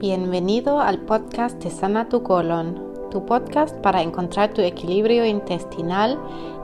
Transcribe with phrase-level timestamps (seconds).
[0.00, 6.16] Bienvenido al podcast de Sana tu colon, tu podcast para encontrar tu equilibrio intestinal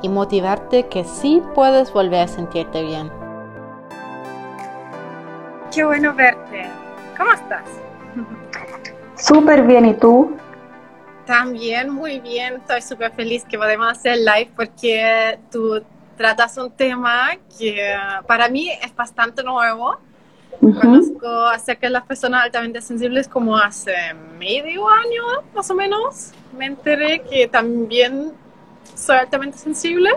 [0.03, 3.11] y motivarte que sí puedes volver a sentirte bien.
[5.75, 6.71] Qué bueno verte.
[7.19, 7.69] ¿Cómo estás?
[9.17, 10.37] Súper bien, ¿y tú?
[11.27, 15.83] También muy bien, estoy súper feliz que podemos hacer live porque tú
[16.17, 17.97] tratas un tema que
[18.29, 19.97] para mí es bastante nuevo.
[20.61, 23.95] Conozco acerca de las personas altamente sensibles como hace
[24.39, 25.23] medio año,
[25.55, 26.33] más o menos.
[26.57, 28.33] Me enteré que también
[28.95, 30.11] soy altamente sensible.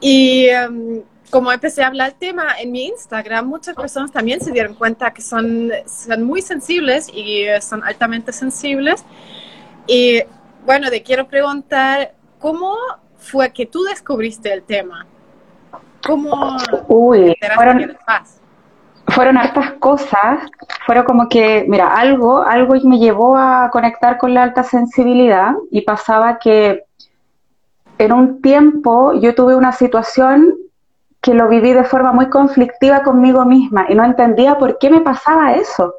[0.00, 4.52] Y em, como empecé a hablar del tema en mi Instagram, muchas personas también se
[4.52, 9.04] dieron cuenta que son, son muy sensibles y son altamente sensibles.
[9.86, 10.22] Y
[10.64, 12.76] bueno, te quiero preguntar, ¿cómo
[13.18, 15.06] fue que tú descubriste el tema?
[16.06, 16.56] ¿Cómo
[16.88, 17.96] Uy, fueron,
[19.08, 20.40] fueron hartas cosas,
[20.86, 25.82] fueron como que, mira, algo, algo me llevó a conectar con la alta sensibilidad y
[25.82, 26.84] pasaba que
[27.98, 30.54] en un tiempo yo tuve una situación
[31.20, 35.00] que lo viví de forma muy conflictiva conmigo misma y no entendía por qué me
[35.00, 35.94] pasaba eso.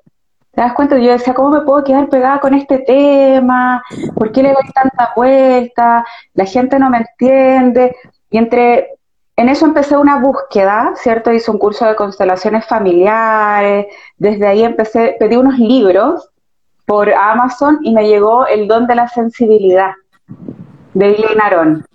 [0.51, 0.97] ¿Te das cuenta?
[0.97, 3.83] Yo decía, ¿cómo me puedo quedar pegada con este tema?
[4.15, 6.05] ¿Por qué le doy tanta vuelta?
[6.33, 7.93] La gente no me entiende.
[8.29, 8.91] Y entre,
[9.37, 11.31] en eso empecé una búsqueda, ¿cierto?
[11.31, 13.87] Hice un curso de constelaciones familiares.
[14.17, 16.29] Desde ahí empecé, pedí unos libros
[16.85, 19.91] por Amazon y me llegó El don de la sensibilidad
[20.93, 21.85] de Eileen Aron.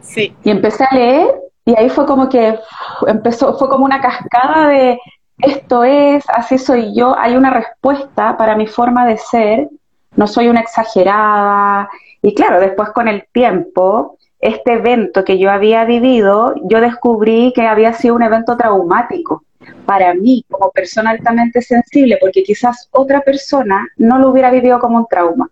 [0.00, 0.34] Sí.
[0.42, 2.58] Y empecé a leer y ahí fue como que
[3.06, 4.98] empezó, fue como una cascada de
[5.38, 9.68] esto es, así soy yo, hay una respuesta para mi forma de ser,
[10.14, 11.88] no soy una exagerada.
[12.22, 17.62] Y claro, después con el tiempo, este evento que yo había vivido, yo descubrí que
[17.62, 19.44] había sido un evento traumático
[19.86, 24.98] para mí como persona altamente sensible, porque quizás otra persona no lo hubiera vivido como
[24.98, 25.48] un trauma.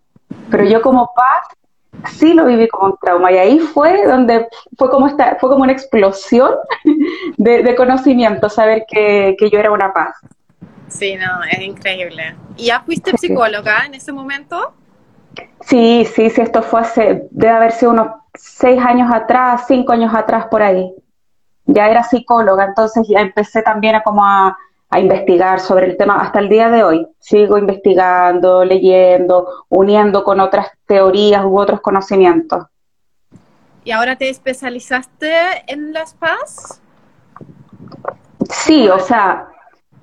[0.49, 4.47] Pero yo como paz sí lo viví como un trauma y ahí fue donde
[4.77, 6.51] fue como esta, fue como una explosión
[7.37, 10.15] de, conocimiento, saber que, yo era una paz.
[10.89, 12.35] Sí, no, es increíble.
[12.57, 14.73] ¿Y ya fuiste psicóloga en ese momento?
[15.61, 20.13] Sí, sí, sí, esto fue hace, debe haber sido unos seis años atrás, cinco años
[20.13, 20.93] atrás por ahí.
[21.65, 24.57] Ya era psicóloga, entonces ya empecé también a como a,
[24.89, 27.07] a investigar sobre el tema hasta el día de hoy.
[27.19, 32.65] Sigo investigando, leyendo, uniendo con otras teorías u otros conocimientos.
[33.83, 35.31] ¿Y ahora te especializaste
[35.67, 36.81] en las paz?
[38.49, 39.47] Sí, o sea,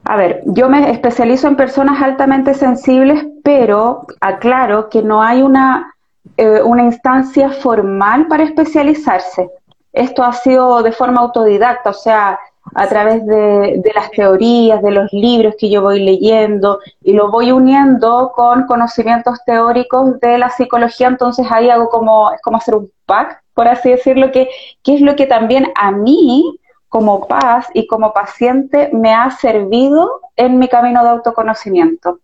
[0.05, 5.95] a ver, yo me especializo en personas altamente sensibles, pero aclaro que no hay una,
[6.39, 9.51] eh, una instancia formal para especializarse.
[9.93, 12.39] Esto ha sido de forma autodidacta, o sea,
[12.77, 17.51] a través de, las teorías, de los libros que yo voy leyendo y lo voy
[17.51, 22.89] uniendo con conocimientos teóricos de la psicología, entonces ahí hago como, es como hacer un
[23.05, 24.49] pack, por así decirlo, que,
[24.85, 26.57] que es lo que también a mí
[26.89, 32.21] como paz y como paciente me ha servido en mi camino de autoconocimiento.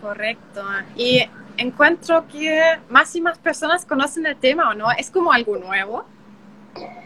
[0.00, 0.62] Correcto.
[0.96, 4.90] Y encuentro que más y más personas conocen el tema, ¿o no?
[4.92, 6.04] ¿Es como algo nuevo?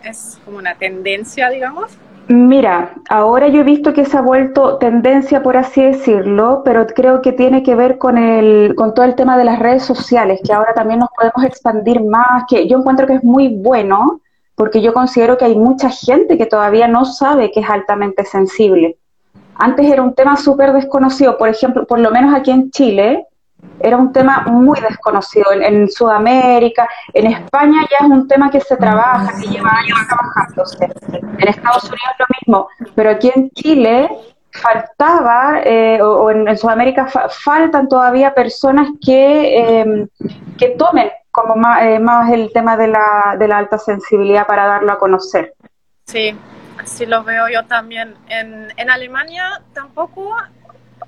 [0.04, 1.96] ¿Es como una tendencia, digamos?
[2.28, 7.22] Mira, ahora yo he visto que se ha vuelto tendencia, por así decirlo, pero creo
[7.22, 10.52] que tiene que ver con, el, con todo el tema de las redes sociales, que
[10.52, 14.20] ahora también nos podemos expandir más, que yo encuentro que es muy bueno,
[14.54, 18.96] porque yo considero que hay mucha gente que todavía no sabe que es altamente sensible.
[19.56, 23.26] Antes era un tema súper desconocido, por ejemplo, por lo menos aquí en Chile,
[23.80, 25.52] era un tema muy desconocido.
[25.52, 30.88] En, Sudamérica, en España ya es un tema que se trabaja, que lleva años trabajándose.
[31.38, 34.10] En Estados Unidos lo mismo, pero aquí en Chile
[34.52, 40.08] faltaba, eh, o, en, Sudamérica faltan todavía personas que, em,
[40.58, 44.92] que tomen como eh, más, el tema de la, de la alta sensibilidad para darlo
[44.92, 45.54] a conocer.
[46.06, 46.36] Sí,
[46.78, 48.16] así lo veo yo también.
[48.28, 50.36] En, en Alemania tampoco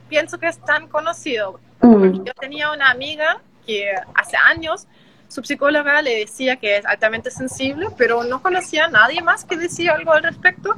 [0.08, 2.24] pienso que es tan conocido Mm.
[2.24, 4.86] Yo tenía una amiga que hace años
[5.32, 9.56] su psicóloga le decía que es altamente sensible, pero no conocía a nadie más que
[9.56, 10.74] decía algo al respecto.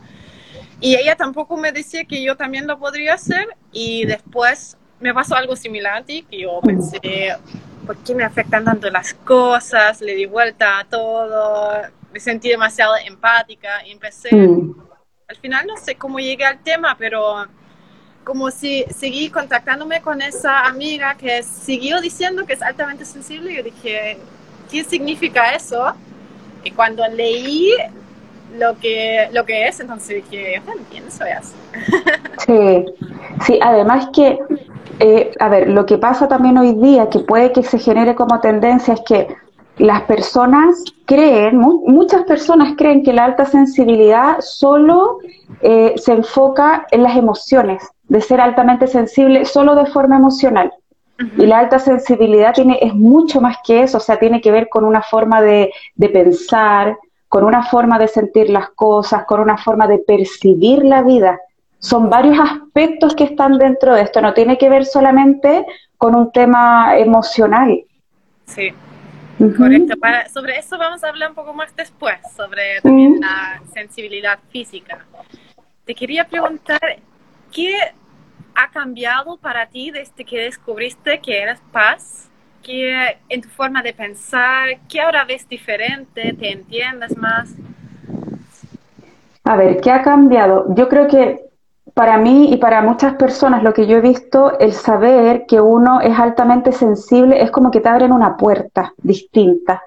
[0.81, 3.49] Y ella tampoco me decía que yo también lo podría hacer.
[3.73, 7.37] Y después me pasó algo similar a ti, que yo pensé,
[7.85, 10.01] ¿por qué me afectan tanto las cosas?
[10.01, 11.83] Le di vuelta a todo,
[12.13, 14.73] me sentí demasiado empática y empecé, mm.
[15.27, 17.45] al final no sé cómo llegué al tema, pero
[18.25, 23.63] como si seguí contactándome con esa amiga que siguió diciendo que es altamente sensible, yo
[23.63, 24.19] dije,
[24.71, 25.93] ¿qué significa eso?
[26.65, 27.71] Y cuando leí
[28.59, 31.55] lo que, lo que es, entonces que yo también soy así.
[32.47, 32.85] Sí,
[33.47, 34.39] sí, además que,
[34.99, 38.41] eh, a ver, lo que pasa también hoy día, que puede que se genere como
[38.41, 39.29] tendencia, es que
[39.79, 45.19] las personas creen, muchas personas creen que la alta sensibilidad solo
[45.63, 50.73] eh, se enfoca en las emociones, de ser altamente sensible solo de forma emocional.
[51.39, 54.69] Y la alta sensibilidad tiene, es mucho más que eso, o sea, tiene que ver
[54.69, 56.97] con una forma de, de pensar,
[57.29, 61.39] con una forma de sentir las cosas, con una forma de percibir la vida.
[61.79, 65.65] Son varios aspectos que están dentro de esto, no tiene que ver solamente
[65.99, 67.85] con un tema emocional.
[68.47, 68.73] Sí,
[69.57, 69.95] correcto.
[70.33, 75.05] sobre eso vamos a hablar un poco más después, sobre también la sensibilidad física.
[75.85, 76.81] Te quería preguntar,
[77.55, 77.79] ¿qué
[78.55, 82.29] ha cambiado para ti desde que descubriste que eres paz?
[82.63, 84.69] ¿Qué en tu forma de pensar?
[84.89, 86.35] ¿Qué ahora ves diferente?
[86.39, 87.51] ¿Te entiendes más?
[89.45, 90.67] A ver, ¿qué ha cambiado?
[90.75, 91.45] Yo creo que
[91.93, 96.01] para mí y para muchas personas lo que yo he visto, el saber que uno
[96.01, 99.83] es altamente sensible es como que te abren una puerta distinta.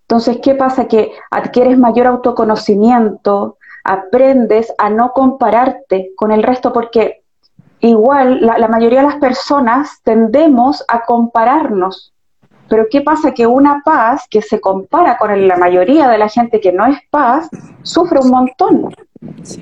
[0.00, 0.88] Entonces, ¿qué pasa?
[0.88, 7.22] Que adquieres mayor autoconocimiento, aprendes a no compararte con el resto, porque
[7.80, 12.12] igual la, mayoría de las personas tendemos a compararnos.
[12.68, 13.32] Pero ¿qué pasa?
[13.32, 16.98] Que una paz que se compara con la mayoría de la gente que no es
[17.10, 17.48] paz,
[17.82, 18.94] sufre un montón.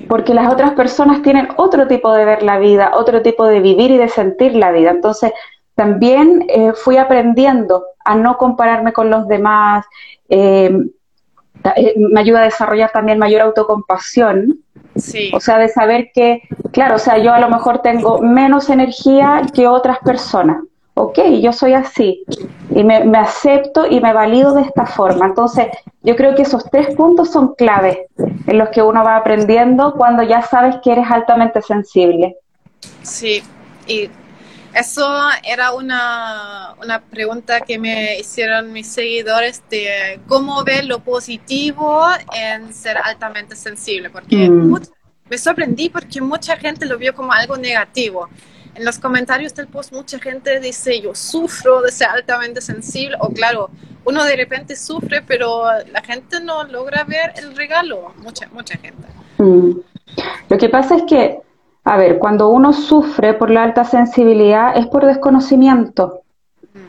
[0.09, 3.91] Porque las otras personas tienen otro tipo de ver la vida, otro tipo de vivir
[3.91, 4.91] y de sentir la vida.
[4.91, 5.31] Entonces,
[5.73, 9.85] también eh, fui aprendiendo a no compararme con los demás.
[10.27, 10.96] Eh, eh,
[11.95, 14.63] me ayuda a desarrollar también mayor autocompasión
[15.33, 19.43] o sea, de saber que, claro, o sea, yo a lo mejor tengo menos energía
[19.53, 20.63] que otras personas.
[20.95, 22.23] Ok, yo soy así
[22.71, 25.27] y me, acepto y me valido de esta forma.
[25.27, 25.67] Entonces,
[26.01, 30.23] yo creo que esos tres puntos son claves en los que uno va aprendiendo cuando
[30.23, 32.37] ya sabes que eres altamente sensible.
[33.03, 33.43] Sí,
[33.85, 34.09] y
[34.77, 35.07] eso
[35.43, 42.73] era una, una, pregunta que me hicieron mis seguidores de cómo ver lo positivo en
[42.73, 44.79] ser altamente sensible, porque mm.
[45.29, 48.29] me sorprendí porque mucha gente lo vio como algo negativo.
[48.75, 53.29] En los comentarios del post mucha gente dice yo sufro de ser altamente sensible o
[53.29, 53.71] claro,
[54.05, 59.07] uno de repente sufre pero la gente no logra ver el regalo, mucha, mucha gente.
[59.39, 59.71] Mm.
[60.49, 61.46] Lo que pasa es que
[61.87, 66.21] a ver, cuando uno sufre por la alta sensibilidad es por desconocimiento.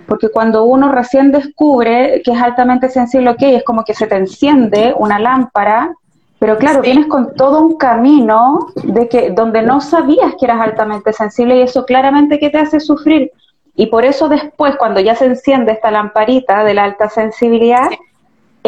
[0.09, 4.17] Porque cuando uno recién descubre que es altamente sensible, ok, es como que se te
[4.17, 5.95] enciende una lámpara,
[6.41, 11.13] pero claro, vienes con todo un camino de que donde no sabías que eras altamente
[11.13, 13.31] sensible y eso claramente que te hace sufrir.
[13.77, 17.89] Y por eso después, cuando ya se enciende esta lamparita de la alta sensibilidad,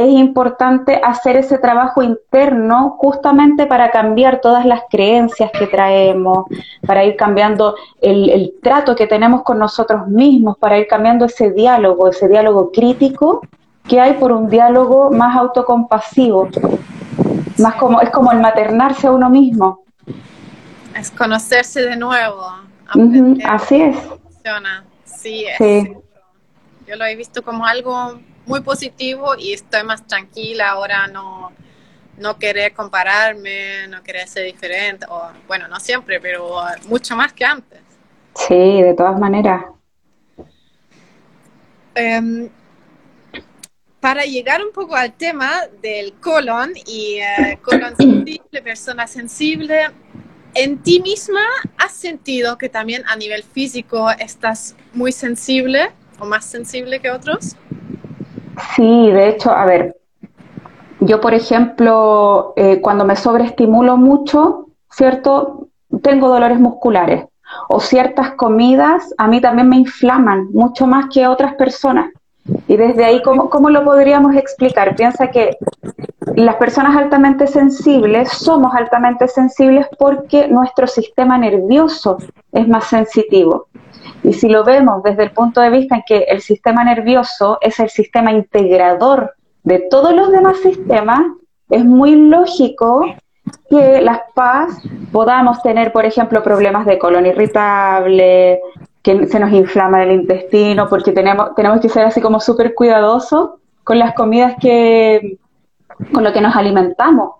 [0.01, 6.47] es importante hacer ese trabajo interno justamente para cambiar todas las creencias que traemos,
[6.87, 12.09] para ir cambiando el, trato que tenemos con nosotros mismos, para ir cambiando ese diálogo,
[12.09, 13.43] ese diálogo crítico
[13.87, 16.49] que hay por un diálogo más autocompasivo,
[17.59, 19.85] más como es como el maternarse a uno mismo.
[20.97, 22.43] Es conocerse de nuevo.
[23.45, 23.97] así es.
[25.05, 25.93] Sí, sí.
[26.87, 31.53] Yo lo he visto como algo muy positivo y estoy más tranquila, ahora no,
[32.19, 37.45] no querer compararme, no querer ser diferente, o bueno, no siempre, pero mucho más que
[37.45, 37.81] antes.
[38.35, 39.65] Sí, de todas maneras.
[41.95, 42.49] Em,
[44.01, 45.51] para llegar un poco al tema
[45.83, 49.91] del colon y eh, colon sensible, persona sensible,
[50.55, 51.43] ¿en ti misma
[51.77, 57.57] has sentido que también a nivel físico estás muy sensible o más sensible que otros?
[58.75, 59.97] Sí, de hecho, a ver,
[61.01, 65.69] yo por ejemplo, eh, cuando me sobreestimulo mucho, ¿cierto?
[66.03, 67.25] Tengo dolores musculares
[67.69, 72.13] o ciertas comidas a mí también me inflaman mucho más que a otras personas.
[72.67, 74.97] Y desde ahí, ¿cómo, ¿cómo, lo podríamos explicar?
[74.97, 75.57] Piensa que
[76.35, 82.19] las personas altamente sensibles somos altamente sensibles porque nuestro sistema nervioso
[82.53, 83.69] es más sensitivo.
[84.23, 87.81] Y si lo vemos desde el punto de vista en que el sistema nervioso es
[87.81, 91.23] el sistema integrador de todos los demás sistemas,
[91.71, 93.05] es muy lógico
[93.69, 98.61] que las PAS podamos tener, por ejemplo, problemas de colon irritable,
[99.03, 103.51] que se nos inflama el intestino, porque tenemos, tenemos que ser así como súper cuidadosos
[103.85, 105.39] con las comidas que,
[106.13, 107.37] con lo que nos alimentamos.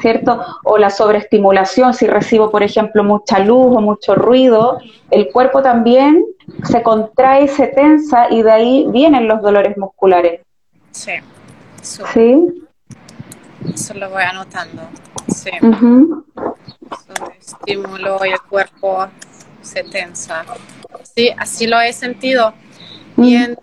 [0.00, 0.44] ¿Cierto?
[0.64, 4.78] O la sobreestimulación, si recibo, por ejemplo, mucha luz o mucho ruido,
[5.10, 6.24] el cuerpo también
[6.64, 10.40] se contrae, se tensa y de ahí vienen los dolores musculares.
[10.90, 11.12] Sí.
[11.82, 12.64] ¿Sí?
[13.72, 14.82] Eso lo voy anotando.
[15.28, 15.50] Sí.
[17.38, 19.06] estímulo y el cuerpo
[19.62, 20.44] se tensa.
[21.02, 22.54] Sí, así lo he sentido.
[23.16, 23.58] Y en,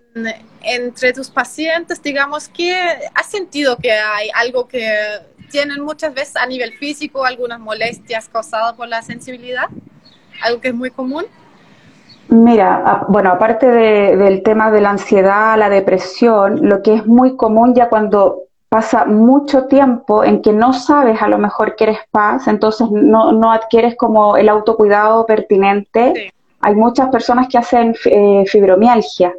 [0.61, 2.75] entre tus pacientes, digamos, ¿qué
[3.13, 4.89] has sentido que hay algo que
[5.49, 9.65] tienen muchas veces a nivel físico, algunas molestias causadas por la sensibilidad?
[10.43, 11.25] ¿Algo que es muy común?
[12.27, 17.75] Mira, bueno, aparte del tema de la ansiedad, la depresión, lo que es muy común
[17.75, 22.47] ya cuando pasa mucho tiempo en que no sabes a lo mejor que eres paz,
[22.47, 26.33] entonces no, no adquieres como el autocuidado pertinente.
[26.61, 29.33] Hay muchas personas que hacen eh, fibromialgia.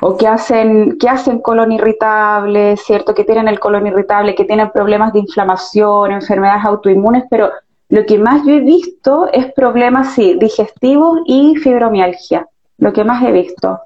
[0.00, 3.14] O que hacen, que hacen colon irritable, ¿cierto?
[3.14, 7.50] Que tienen el colon irritable, que tienen problemas de inflamación, enfermedades autoinmunes, pero
[7.88, 12.46] lo que más yo he visto es problemas, sí, digestivos y fibromialgia.
[12.78, 13.80] Lo que más he visto.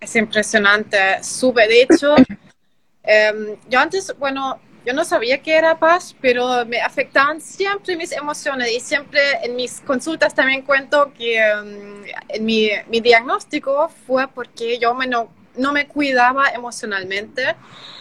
[0.00, 1.66] Es impresionante, sube.
[1.66, 2.14] De hecho,
[3.02, 8.12] em, yo antes, bueno, yo no sabía que era paz, pero me afectaban siempre mis
[8.12, 14.28] emociones y siempre en mis consultas también cuento que em, en mi, mi, diagnóstico fue
[14.28, 17.54] porque yo me no, no me cuidaba emocionalmente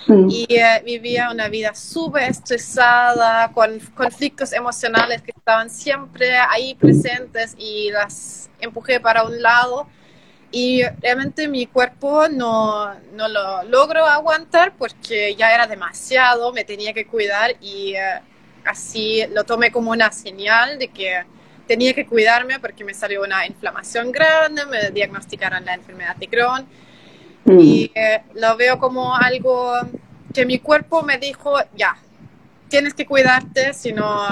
[0.07, 0.27] mm.
[0.29, 7.55] y eh, vivía una vida súper estresada, con conflictos emocionales que estaban siempre ahí presentes
[7.57, 9.87] y las empujé para un lado
[10.55, 16.93] y realmente mi cuerpo no, no, lo logro aguantar porque ya era demasiado, me tenía
[16.93, 18.21] que cuidar y eh,
[18.63, 21.23] así lo tomé como una señal de que
[21.67, 26.67] tenía que cuidarme porque me salió una inflamación grande, me diagnosticaron la enfermedad de Crohn
[27.45, 27.59] mm.
[27.59, 29.73] y eh, lo veo como algo
[30.35, 31.97] que mi cuerpo me dijo, ya,
[32.69, 34.27] tienes que cuidarte, si no,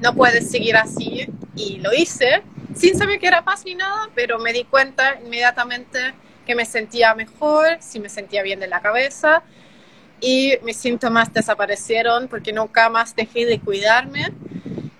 [0.00, 2.42] no puedes seguir así y lo hice
[2.76, 6.14] sin saber que era paz ni nada, pero me di cuenta inmediatamente
[6.44, 9.42] que me sentía mejor, si me sentía bien de la cabeza
[10.20, 14.32] y mis síntomas desaparecieron porque nunca más dejé de cuidarme.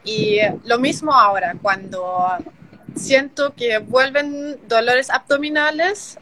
[0.05, 2.37] Y lo mismo ahora, cuando
[2.95, 6.19] siento que vuelven dolores abdominales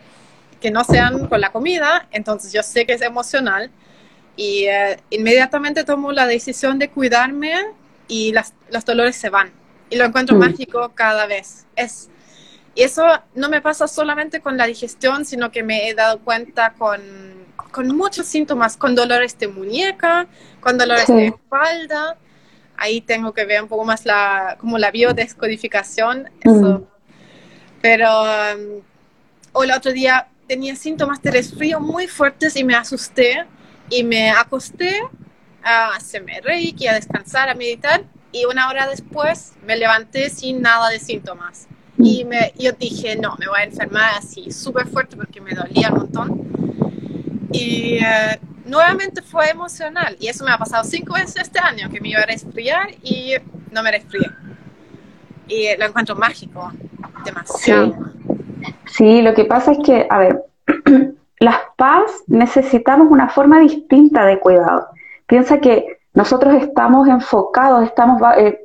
[0.60, 3.70] que no sean con la comida, entonces yo sé que es emocional
[4.36, 7.54] y eh, inmediatamente tomo la decisión de cuidarme
[8.08, 10.40] y los dolores se van y lo encuentro mm.
[10.40, 11.66] mágico cada vez.
[11.76, 12.10] Es,
[12.74, 16.74] y eso no me pasa solamente con la digestión, sino que me he dado cuenta
[16.74, 17.00] con,
[17.70, 20.26] con muchos síntomas, con dolores de muñeca,
[20.60, 22.16] con dolores de espalda.
[22.76, 26.28] Ahí tengo que ver un poco más la, como la biodescodificación.
[26.40, 26.78] Eso.
[26.80, 26.84] Mm.
[27.80, 28.82] Pero, um,
[29.52, 33.46] o el otro día tenía síntomas de resfrío muy fuertes y me asusté
[33.88, 35.00] y me acosté
[35.62, 40.90] a hacerme reiki, a descansar, a meditar y una hora después me levanté sin nada
[40.90, 41.68] de síntomas.
[41.96, 45.90] Y me, yo dije, no, me voy a enfermar así súper fuerte porque me dolía
[45.92, 47.48] un montón.
[47.52, 50.16] Y eh, nuevamente fue emocional.
[50.18, 53.34] Y eso me ha pasado cinco veces este año, que me iba a resfriar y
[53.70, 54.28] no me resfrié.
[55.46, 56.72] Y lo encuentro mágico,
[57.24, 57.94] demasiado.
[58.86, 60.42] Sí, lo que pasa es que, a ver,
[61.38, 64.88] las paz necesitamos una forma distinta de cuidado.
[65.28, 68.58] Piensa que nosotros estamos enfocados, estamos eh,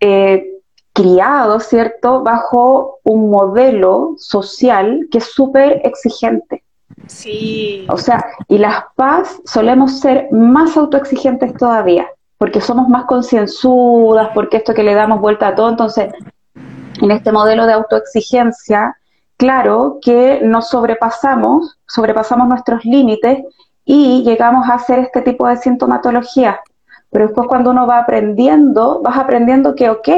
[0.00, 0.56] eh,
[0.92, 6.64] criados, ¿cierto?, bajo un modelo social que es súper exigente.
[7.06, 7.86] Sí.
[7.90, 14.56] O sea, y las paz solemos ser más autoexigentes todavía, porque somos más concienzudas, porque
[14.56, 16.12] esto que le damos vuelta a todo, entonces,
[17.02, 18.96] en este modelo de autoexigencia,
[19.36, 23.44] claro que nos sobrepasamos, sobrepasamos nuestros límites
[23.84, 26.60] y llegamos a hacer este tipo de sintomatología.
[27.10, 30.08] Pero después cuando uno va aprendiendo, vas aprendiendo que, ok,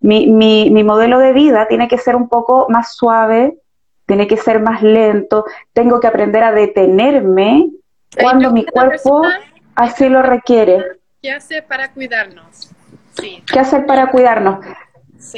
[0.00, 3.58] mi, mi, mi modelo de vida tiene que ser un poco más suave,
[4.06, 7.70] tiene que ser más lento, tengo que aprender a detenerme
[8.20, 9.22] cuando mi cuerpo
[9.74, 10.82] así lo requiere.
[11.22, 12.70] ¿Qué hace para cuidarnos?
[13.12, 13.42] Sí.
[13.50, 14.58] ¿Qué hacer para cuidarnos?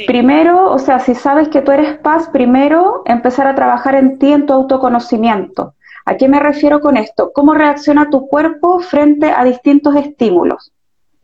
[0.07, 4.33] Primero, o sea, si sabes que tú eres paz, primero empezar a trabajar en ti,
[4.33, 5.75] en tu autoconocimiento.
[6.05, 7.31] ¿A qué me refiero con esto?
[7.33, 10.71] ¿Cómo reacciona tu cuerpo frente a distintos estímulos?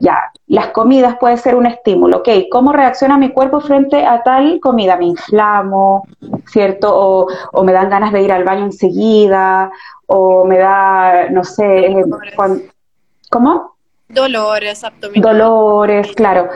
[0.02, 4.60] Ya, las comidas puede ser un estímulo, ok, ¿cómo reacciona mi cuerpo frente a tal
[4.60, 4.98] comida?
[4.98, 6.08] Me inflamo,
[6.48, 7.28] ¿cierto?
[7.54, 9.72] O, me dan ganas de ir al baño enseguida,
[10.08, 12.04] o me da, no sé, eh,
[13.30, 13.76] ¿cómo?
[14.10, 15.22] Dolores abdominales.
[15.22, 16.50] Dolores, claro.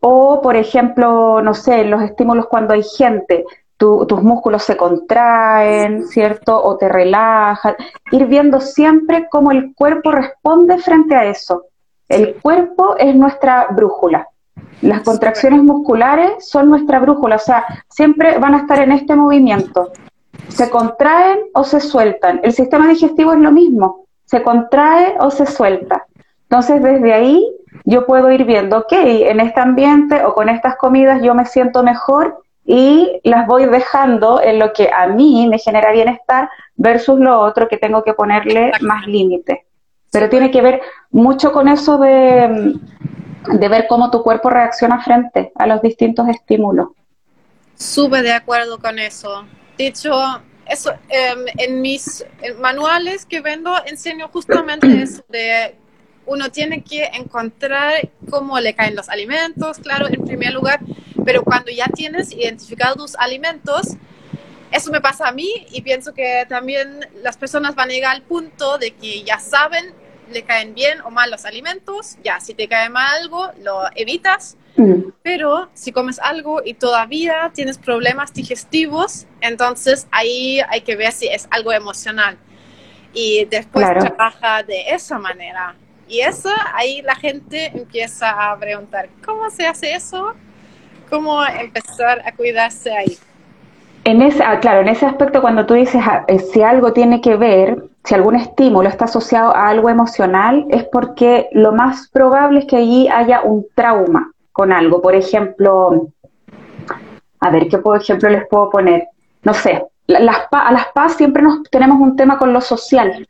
[0.00, 3.46] O, por ejemplo, no sé, los estímulos cuando hay gente,
[3.78, 6.62] tus músculos se contraen, ¿cierto?
[6.62, 7.76] O te relajan.
[8.12, 11.64] Ir viendo siempre cómo el cuerpo responde frente a eso.
[12.10, 14.28] El cuerpo es nuestra brújula.
[14.82, 19.92] Las contracciones musculares son nuestra brújula, o sea, siempre van a estar en este movimiento.
[20.48, 22.40] Se contraen o se sueltan.
[22.42, 26.04] El sistema digestivo es lo mismo, se contrae o se suelta.
[26.42, 27.48] Entonces, desde ahí
[27.84, 31.84] yo puedo ir viendo, ok, en este ambiente o con estas comidas yo me siento
[31.84, 37.38] mejor y las voy dejando en lo que a mí me genera bienestar versus lo
[37.38, 39.64] otro que tengo que ponerle más límite.
[40.10, 42.74] Pero tiene que ver mucho con eso de,
[43.46, 46.88] de ver cómo tu cuerpo reacciona frente a los distintos estímulos.
[47.76, 49.44] Súper de acuerdo con eso.
[49.78, 50.12] De hecho,
[50.66, 52.24] eso, em, en mis
[52.58, 55.74] manuales que vendo enseño justamente eso de
[56.26, 60.80] uno tiene que encontrar cómo le caen los alimentos, claro, en primer lugar,
[61.24, 63.96] pero cuando ya tienes identificados tus alimentos,
[64.70, 68.22] eso me pasa a mí y pienso que también las personas van a llegar al
[68.22, 69.92] punto de que ya saben,
[70.30, 74.56] le caen bien o mal los alimentos, ya si te cae mal algo, lo evitas,
[74.76, 75.10] mm.
[75.22, 81.28] pero si comes algo y todavía tienes problemas digestivos, entonces ahí hay que ver si
[81.28, 82.38] es algo emocional.
[83.12, 85.74] Y después trabaja de esa manera.
[86.06, 90.34] Y eso, ahí la gente empieza a preguntar, ¿cómo se hace eso?
[91.08, 93.18] ¿Cómo empezar a cuidarse ahí?
[94.04, 97.20] En ese, ah, claro, en ese aspecto cuando tú dices ah, eh, si algo tiene
[97.20, 102.60] que ver, si algún estímulo está asociado a algo emocional, es porque lo más probable
[102.60, 105.02] es que allí haya un trauma con algo.
[105.02, 106.08] Por ejemplo,
[107.40, 109.08] a ver, ¿qué por ejemplo les puedo poner?
[109.42, 113.26] No sé, las, a las paz siempre nos tenemos un tema con lo social.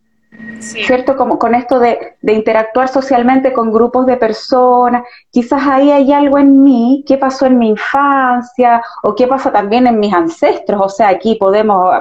[0.60, 1.16] ¿Cierto?
[1.16, 6.62] Como con esto de, interactuar socialmente con grupos de personas, quizás ahí hay algo en
[6.62, 11.08] mí, qué pasó en mi infancia o qué pasa también en mis ancestros, o sea,
[11.08, 11.92] aquí podemos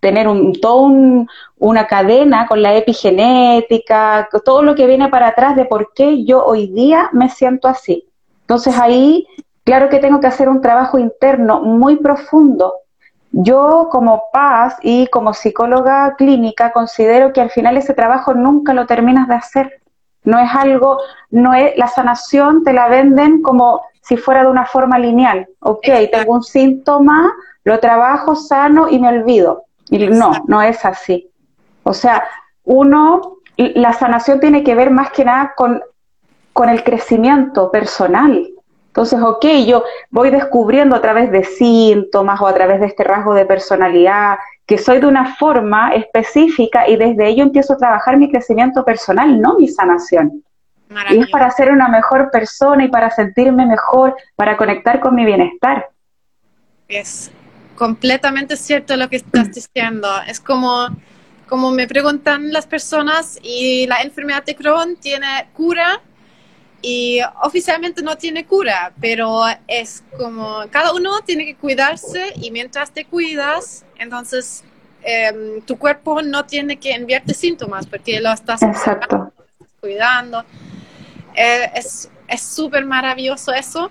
[0.00, 0.90] tener un, todo
[1.58, 6.44] una cadena con la epigenética, todo lo que viene para atrás de por qué yo
[6.44, 8.06] hoy día me siento así.
[8.42, 9.26] Entonces ahí,
[9.64, 12.74] claro que tengo que hacer un trabajo interno muy profundo
[13.32, 18.86] yo como paz y como psicóloga clínica considero que al final ese trabajo nunca lo
[18.86, 19.80] terminas de hacer.
[20.24, 20.98] No es algo,
[21.30, 25.48] no es, la sanación te la venden como si fuera de una forma lineal.
[25.60, 27.32] Ok, tengo un síntoma,
[27.64, 29.64] lo trabajo sano y me olvido.
[29.88, 31.30] Y no, no es así.
[31.84, 32.24] O sea,
[32.64, 35.80] uno, la sanación tiene que ver más que nada con,
[36.52, 38.48] con el crecimiento personal.
[38.90, 43.34] Entonces, ok, yo voy descubriendo a través de síntomas o a través de este rasgo
[43.34, 48.30] de personalidad que soy de una forma específica y desde ello empiezo a trabajar mi
[48.30, 50.42] crecimiento personal, no mi sanación.
[51.10, 55.24] Y es para ser una mejor persona y para sentirme mejor, para conectar con mi
[55.24, 55.88] bienestar.
[56.88, 57.30] Es
[57.76, 60.08] completamente cierto lo que estás diciendo.
[60.26, 60.88] Es como,
[61.48, 66.00] como me preguntan las personas y la enfermedad de Crohn tiene cura
[66.82, 72.90] y oficialmente no tiene cura, pero es como cada uno tiene que cuidarse y mientras
[72.90, 74.64] te cuidas, entonces
[75.02, 78.60] em, tu cuerpo no tiene que enviarte síntomas porque lo estás,
[79.80, 80.44] cuidando.
[81.34, 83.90] Eh, es súper maravilloso eso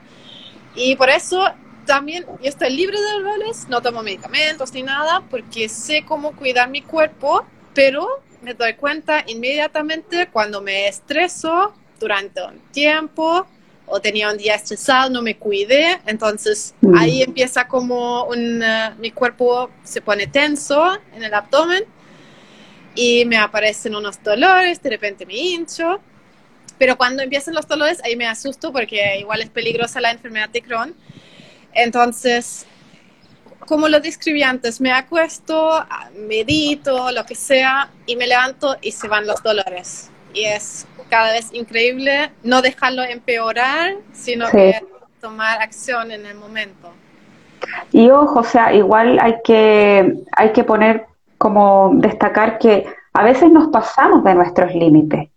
[0.76, 1.46] y por eso
[1.86, 6.70] también yo estoy libre de dolores, no tomo medicamentos ni nada porque sé cómo cuidar
[6.70, 8.08] mi cuerpo, pero
[8.42, 13.46] me doy cuenta inmediatamente cuando me estreso durante un tiempo
[13.86, 16.96] o tenía un día estresado, no me cuidé, entonces mm.
[16.98, 21.84] ahí empieza como un, eh, mi cuerpo se pone tenso en el abdomen
[22.96, 26.00] y me aparecen unos dolores, de repente me hincho,
[26.78, 30.62] pero cuando empiezan los dolores ahí me asusto porque igual es peligrosa la enfermedad de
[30.62, 30.96] Crohn,
[31.74, 32.68] entonces
[33.70, 35.86] como lo describí antes, me acuesto,
[36.16, 40.10] medito, lo que sea, y me levanto y se van los dolores.
[40.34, 44.82] Y es cada vez increíble no dejarlo empeorar, sino que
[45.20, 46.92] tomar acción en el momento.
[47.92, 53.52] Y ojo, o sea, igual hay que, hay que poner como destacar que a veces
[53.52, 55.30] nos pasamos de nuestros límites.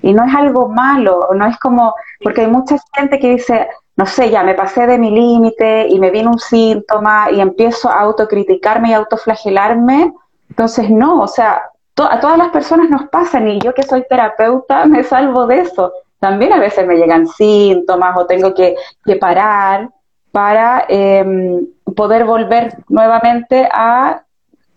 [0.00, 4.06] Y no es algo malo, no es como, porque hay mucha gente que dice, no
[4.06, 8.00] sé, ya me pasé de mi límite y me viene un síntoma y empiezo a
[8.00, 10.12] autocriticarme y autoflagelarme.
[10.48, 11.62] Entonces, no, o sea,
[12.04, 15.92] a todas las personas nos pasan y yo que soy terapeuta me salvo de eso.
[16.20, 18.74] También a veces me llegan síntomas o tengo que,
[19.20, 19.88] parar
[20.32, 24.24] para em, poder volver nuevamente a,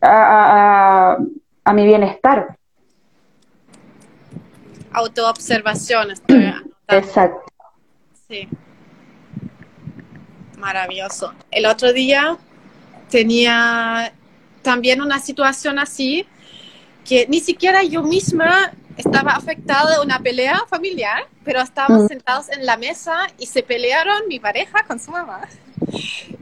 [0.02, 1.18] a,
[1.74, 2.58] mi bienestar.
[4.94, 6.54] Autoobservación, estoy
[6.88, 7.42] Exacto.
[8.28, 8.48] Sí.
[10.58, 11.34] Maravilloso.
[11.50, 12.38] El otro día
[13.10, 14.14] tenía
[14.62, 16.28] también una situación así
[17.06, 22.08] que ni siquiera yo misma estaba afectada de una pelea familiar, pero estábamos mm.
[22.08, 25.42] sentados en la mesa y se pelearon mi pareja con su mamá.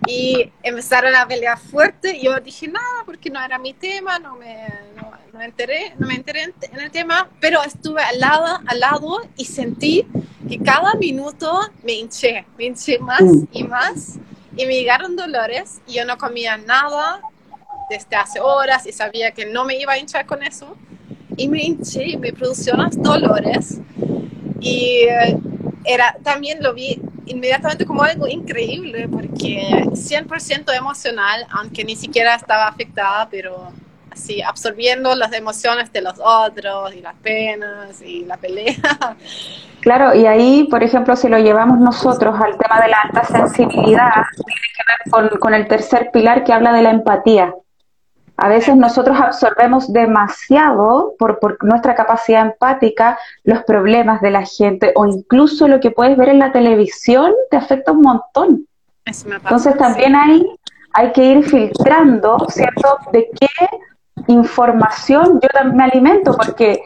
[0.07, 2.17] y empezaron a pelear fuerte.
[2.17, 6.07] Y yo dije nada, porque no era mi tema, no me, no, me enteré, no
[6.07, 10.05] me enteré en, el tema, pero estuve al lado, al lado y sentí
[10.47, 13.47] que cada minuto me hinché, me hinché más mm.
[13.51, 14.15] y más.
[14.57, 17.21] Y me llegaron dolores y yo no comía nada
[17.89, 20.75] desde hace horas y sabía que no me iba a hinchar con eso.
[21.37, 23.79] Y me hinché y me produjo unos dolores.
[24.59, 25.37] Y eh,
[25.85, 32.67] era, también lo vi inmediatamente como algo increíble porque 100% emocional, aunque ni siquiera estaba
[32.67, 33.71] afectada, pero
[34.11, 38.75] así absorbiendo las emociones de los otros y las penas y la pelea.
[39.81, 44.11] Claro, y ahí, por ejemplo, si lo llevamos nosotros al tema de la alta sensibilidad,
[44.35, 47.53] tiene que ver con, con el tercer pilar que habla de la empatía.
[48.41, 55.05] A veces nosotros absorbemos demasiado por, nuestra capacidad empática los problemas de la gente o
[55.05, 58.65] incluso lo que puedes ver en la televisión te afecta un montón.
[59.05, 60.45] Entonces también hay,
[60.93, 62.97] hay que ir filtrando, ¿cierto?
[63.11, 63.47] De qué
[64.27, 66.81] información yo me alimento, porque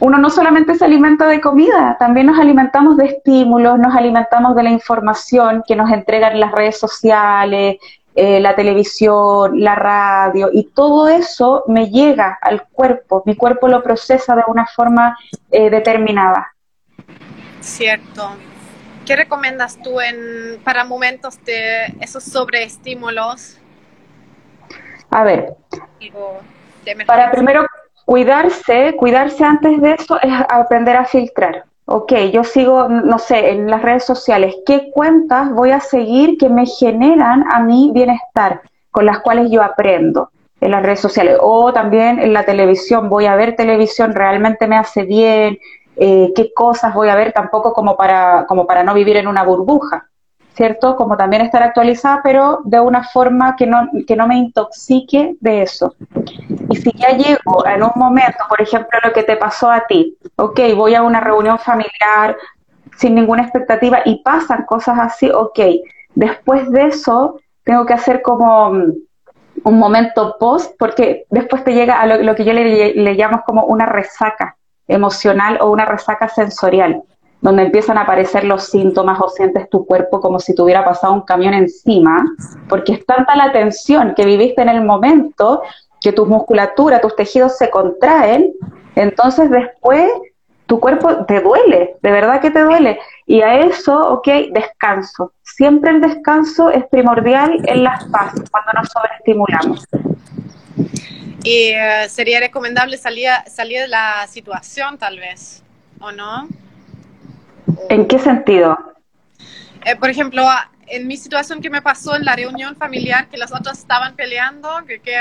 [0.00, 4.62] uno no solamente se alimenta de comida, también nos alimentamos de estímulos, nos alimentamos de
[4.64, 7.76] la información que nos entregan las redes sociales,
[8.14, 13.82] eh, la televisión, la radio, y todo eso me llega al cuerpo, mi cuerpo lo
[13.82, 15.16] procesa de una forma
[15.50, 16.52] eh, determinada.
[17.60, 18.30] Cierto.
[19.06, 23.58] ¿Qué recomiendas tú en, para momentos de esos sobreestímulos?
[25.10, 25.54] A ver,
[27.06, 27.66] para primero
[28.04, 33.70] cuidarse, cuidarse antes de eso es aprender a filtrar ok, yo sigo, no sé, en
[33.70, 39.04] las redes sociales, ¿qué cuentas voy a seguir que me generan a mí bienestar, con
[39.04, 40.30] las cuales yo aprendo
[40.62, 41.36] en las redes sociales?
[41.40, 45.58] O también en la televisión, voy a ver televisión, realmente me hace bien,
[45.96, 49.42] eh, qué cosas voy a ver tampoco como para, como para no vivir en una
[49.42, 50.08] burbuja.
[50.54, 50.96] ¿Cierto?
[50.96, 55.62] Como también estar actualizada, pero de una forma que no, que no me intoxique de
[55.62, 55.94] eso.
[56.68, 60.16] Y si ya llego en un momento, por ejemplo, lo que te pasó a ti,
[60.36, 62.36] ok, voy a una reunión familiar
[62.96, 65.58] sin ninguna expectativa y pasan cosas así, ok,
[66.14, 68.92] después de eso tengo que hacer como mm,
[69.64, 73.64] un momento post, porque después te llega a lo, que yo le, le llamo como
[73.64, 74.56] una resaca
[74.88, 77.02] emocional o una resaca sensorial
[77.42, 81.12] donde empiezan a aparecer los síntomas o sientes tu cuerpo como si te hubiera pasado
[81.12, 82.24] un camión encima,
[82.68, 85.62] porque es tanta la tensión que viviste en el momento
[86.00, 88.52] que tu musculatura, tus tejidos se contraen,
[88.94, 90.08] entonces después
[90.66, 93.00] tu cuerpo te duele, de verdad que te duele.
[93.26, 95.32] Y a eso, ok, descanso.
[95.42, 99.84] Siempre el descanso es primordial en las fases, cuando nos sobreestimulamos.
[101.42, 105.64] Y eh, sería recomendable salir, salir de la situación, tal vez,
[106.00, 106.46] ¿o no?
[107.88, 108.78] ¿En qué sentido?
[109.84, 110.44] Eh, por ejemplo,
[110.86, 114.68] en mi situación que me pasó en la reunión familiar, que los otros estaban peleando,
[114.86, 115.16] que, que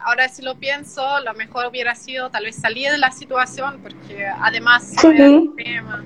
[0.00, 4.26] ahora si lo pienso, lo mejor hubiera sido tal vez salir de la situación, porque
[4.26, 5.50] además sí.
[5.56, 6.04] tema.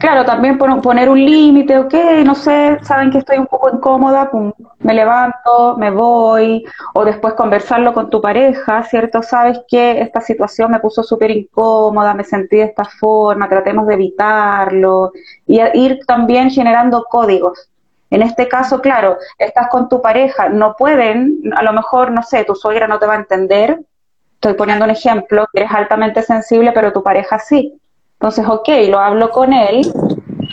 [0.00, 1.92] Claro, también poner un límite, ok,
[2.24, 4.30] no sé, saben que estoy un poco incómoda,
[4.78, 9.22] me levanto, me voy, o después conversarlo con tu pareja, ¿cierto?
[9.22, 13.94] Sabes que esta situación me puso súper incómoda, me sentí de esta forma, tratemos de
[13.94, 15.12] evitarlo,
[15.46, 17.68] y ir también generando códigos.
[18.08, 22.44] En este caso, claro, estás con tu pareja, no pueden, a lo mejor, no sé,
[22.44, 23.78] tu suegra no te va a entender,
[24.32, 27.79] estoy poniendo un ejemplo, eres altamente sensible, pero tu pareja sí
[28.20, 29.80] entonces, ok, lo hablo con él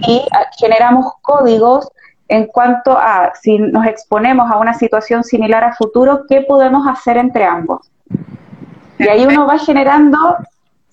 [0.08, 1.90] y ah, generamos códigos
[2.30, 7.18] en cuanto a si nos exponemos a una situación similar a futuro, ¿qué podemos hacer
[7.18, 7.92] entre ambos?
[8.98, 10.18] Y ahí uno va generando,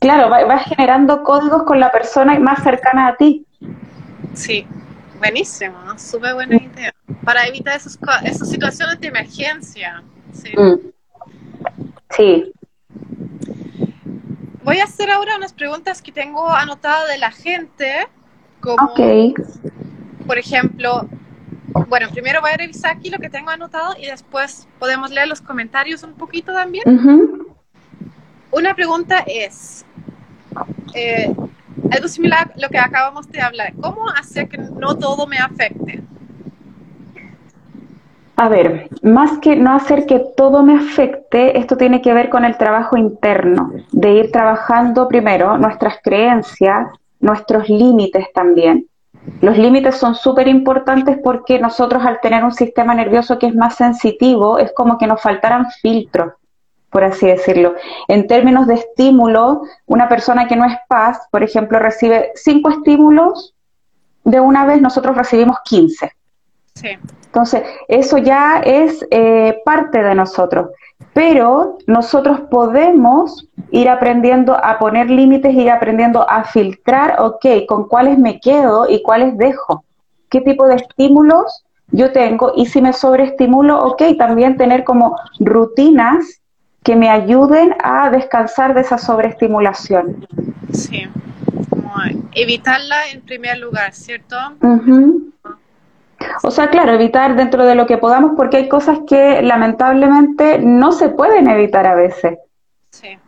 [0.00, 3.46] claro, va, generando códigos con la persona más cercana a ti.
[4.32, 4.66] Sí,
[5.18, 6.92] buenísimo, súper buena idea.
[7.22, 10.02] Para evitar esos, esas situaciones de emergencia.
[10.32, 10.52] Sí.
[10.58, 10.90] Mm.
[12.10, 12.52] sí.
[14.64, 18.08] Voy a hacer ahora unas preguntas que tengo anotadas de la gente.
[18.60, 18.94] Como,
[20.26, 21.06] por ejemplo,
[21.88, 25.42] bueno, primero voy a revisar aquí lo que tengo anotado y después podemos leer los
[25.42, 26.84] comentarios un poquito también.
[28.50, 29.84] Una pregunta es,
[30.94, 31.34] eh,
[31.90, 36.02] algo similar a lo que acabamos de hablar, ¿cómo hacer que no todo me afecte?
[38.36, 42.44] A ver, más que no hacer que todo me afecte, esto tiene que ver con
[42.44, 46.88] el trabajo interno, de ir trabajando primero nuestras creencias,
[47.20, 48.88] nuestros límites también.
[49.40, 53.76] Los límites son súper importantes porque nosotros al tener un sistema nervioso que es más
[53.76, 56.32] sensitivo, es como que nos faltaran filtros,
[56.90, 57.74] por así decirlo.
[58.08, 63.54] En términos de estímulo, una persona que no es paz, por ejemplo, recibe cinco estímulos,
[64.24, 66.12] de una vez nosotros recibimos 15.
[66.74, 66.88] Sí.
[67.34, 70.68] Entonces, eso ya es eh, parte de nosotros,
[71.12, 78.20] pero nosotros podemos ir aprendiendo a poner límites, ir aprendiendo a filtrar, ok, con cuáles
[78.20, 79.84] me quedo y cuáles dejo,
[80.30, 86.40] qué tipo de estímulos yo tengo y si me sobreestimulo, ok, también tener como rutinas
[86.84, 90.24] que me ayuden a descansar de esa sobreestimulación.
[90.72, 91.08] Sí,
[92.32, 94.36] evitarla en primer lugar, ¿cierto?
[96.42, 100.92] O sea, claro, evitar dentro de lo que podamos porque hay cosas que lamentablemente no
[100.92, 102.38] se pueden evitar a veces.
[102.90, 103.18] Sí.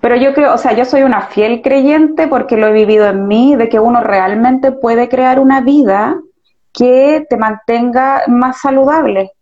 [0.00, 3.26] Pero yo creo, o sea, yo soy una fiel creyente porque lo he vivido en
[3.26, 6.20] mí, de que uno realmente puede crear una vida
[6.72, 9.32] que te mantenga más saludable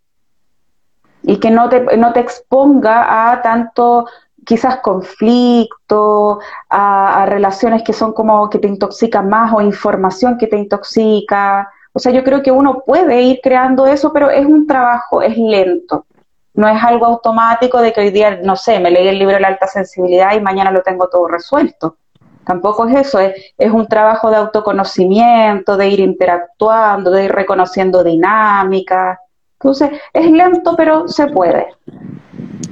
[1.22, 4.06] y que no te, no te exponga a tanto
[4.44, 10.58] quizás conflicto, a, relaciones que son como que te intoxican más o información que te
[10.58, 11.70] intoxica.
[11.92, 15.36] O sea, yo creo que uno puede ir creando eso, pero es un trabajo, es
[15.36, 16.06] lento.
[16.54, 19.40] No es algo automático de que hoy día, no sé, me leí el libro de
[19.40, 21.96] la alta sensibilidad y mañana lo tengo todo resuelto.
[22.44, 28.02] Tampoco es eso, es, es un trabajo de autoconocimiento, de ir interactuando, de ir reconociendo
[28.02, 29.18] dinámicas.
[29.60, 31.68] Entonces, es lento, pero se puede.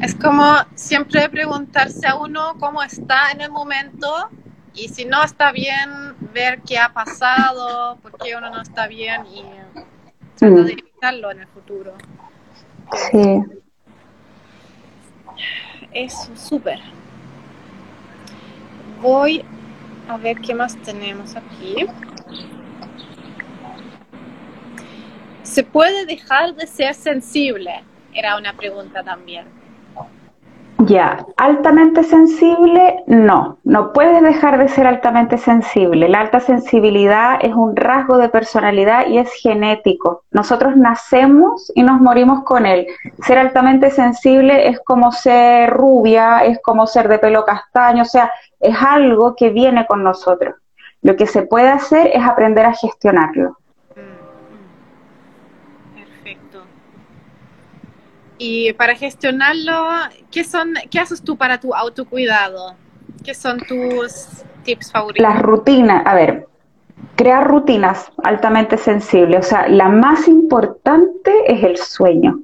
[0.02, 4.09] Es como siempre preguntarse a uno cómo está en el momento
[4.74, 9.26] y si no está bien, ver qué ha pasado, por qué uno no está bien
[9.26, 9.44] y
[10.37, 10.78] tratar de mm.
[10.78, 11.94] evitarlo en el futuro.
[13.11, 13.42] Sí.
[15.92, 16.78] Es súper.
[19.00, 19.44] Voy
[20.09, 21.87] a ver qué más tenemos aquí.
[25.42, 27.83] ¿Se puede dejar de ser sensible?
[28.12, 29.46] Era una pregunta también.
[30.87, 36.09] Ya, altamente sensible, no, no puedes dejar de ser altamente sensible.
[36.09, 40.25] La alta sensibilidad es un rasgo de personalidad y es genético.
[40.31, 42.87] Nosotros nacemos y nos morimos con él.
[43.23, 48.33] Ser altamente sensible es como ser rubia, es como ser de pelo castaño, o sea,
[48.59, 50.55] es algo que viene con nosotros.
[51.03, 53.60] Lo que se puede hacer es aprender a gestionarlo.
[58.42, 59.87] Y para gestionarlo,
[60.31, 62.74] ¿qué, son, ¿qué haces tú para tu autocuidado?
[63.22, 65.22] ¿Qué son tus tips favoritos?
[65.22, 66.46] Las rutinas, a ver,
[67.16, 69.44] crear rutinas altamente sensibles.
[69.44, 72.40] O sea, la más importante es el sueño.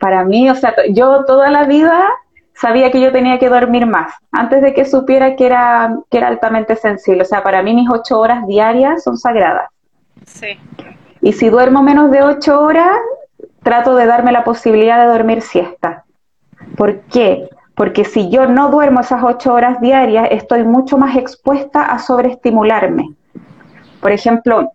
[0.00, 2.08] Para mí, o sea, yo toda la vida
[2.54, 6.26] sabía que yo tenía que dormir más, antes de que supiera que era, que era
[6.26, 7.22] altamente sensible.
[7.22, 9.70] O sea, para mí mis ocho horas diarias son sagradas.
[10.24, 10.58] Sí.
[11.20, 12.98] Y si duermo menos de ocho horas,
[13.66, 16.04] trato de darme la posibilidad de dormir siesta.
[16.76, 17.48] ¿Por qué?
[17.74, 23.16] Porque si yo no duermo esas ocho horas diarias, estoy mucho más expuesta a sobreestimularme.
[24.00, 24.70] Por ejemplo,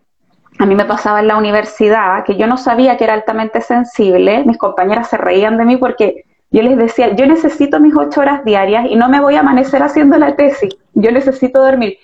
[0.60, 4.44] a mí me pasaba en la universidad que yo no sabía que era altamente sensible,
[4.44, 8.44] mis compañeras se reían de mí porque yo les decía, yo necesito mis ocho horas
[8.44, 11.98] diarias y no me voy a amanecer haciendo la tesis, yo necesito dormir.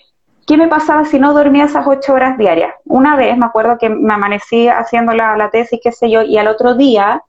[0.48, 2.74] ¿Qué me pasaba si no dormía esas ocho horas diarias?
[2.86, 6.38] Una vez me acuerdo que me amanecí haciendo la, la tesis, qué sé yo, y
[6.38, 7.22] al otro día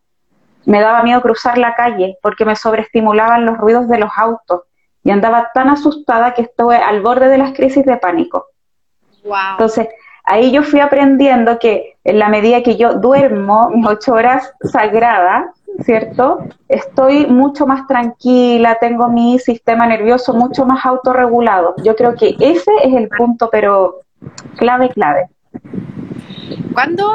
[0.64, 4.62] me daba miedo cruzar la calle porque me sobreestimulaban los ruidos de los autos
[5.02, 8.46] y andaba tan asustada que estuve al borde de las crisis de pánico.
[9.24, 9.36] Wow.
[9.52, 9.88] Entonces,
[10.22, 15.46] ahí yo fui aprendiendo que en la medida que yo duermo mis ocho horas sagradas,
[15.84, 16.44] ¿cierto?
[16.68, 21.74] Estoy mucho más tranquila, tengo mi sistema nervioso mucho más autorregulado.
[21.84, 24.02] Yo creo que ese es el punto, pero
[24.56, 25.28] clave, clave.
[26.72, 27.12] ¿Cuándo,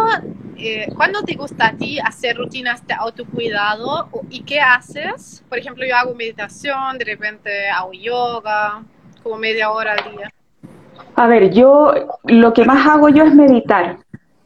[0.58, 0.88] eh,
[1.26, 5.44] te gusta a ti hacer rutinas de autocuidado y qué haces?
[5.50, 8.84] Por ejemplo, yo hago meditación, de repente hago yoga,
[9.22, 10.30] como media hora al día.
[11.16, 13.98] A ver, yo lo que más hago yo es meditar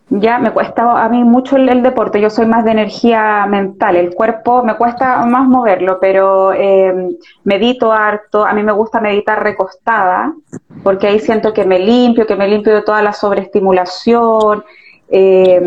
[0.10, 4.14] ya me cuesta a mí mucho el, deporte, yo soy más de energía mental, el
[4.14, 10.34] cuerpo me cuesta más moverlo, pero eh, medito harto, a mí me gusta meditar recostada,
[10.84, 14.64] porque ahí siento que me limpio, que me limpio de toda la sobreestimulación,
[15.10, 15.62] eh,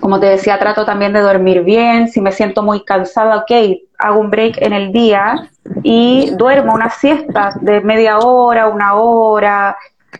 [0.00, 3.52] como te decía, trato también de dormir bien, si me siento muy cansada, ok,
[3.98, 5.48] hago un break en el día
[5.82, 9.76] y duermo una siesta de media hora, una hora,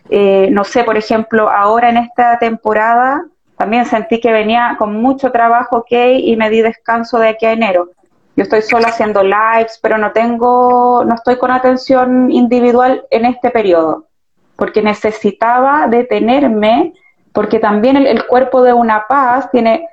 [0.09, 3.25] eh, no sé, por ejemplo, ahora en esta temporada
[3.57, 7.53] también sentí que venía con mucho trabajo, ok, y me di descanso de aquí a
[7.53, 7.91] enero.
[8.35, 13.51] Yo estoy solo haciendo lives, pero no tengo, no estoy con atención individual en este
[13.51, 14.07] periodo,
[14.55, 16.93] porque necesitaba detenerme,
[17.31, 19.87] porque también el, el cuerpo de una paz tiene,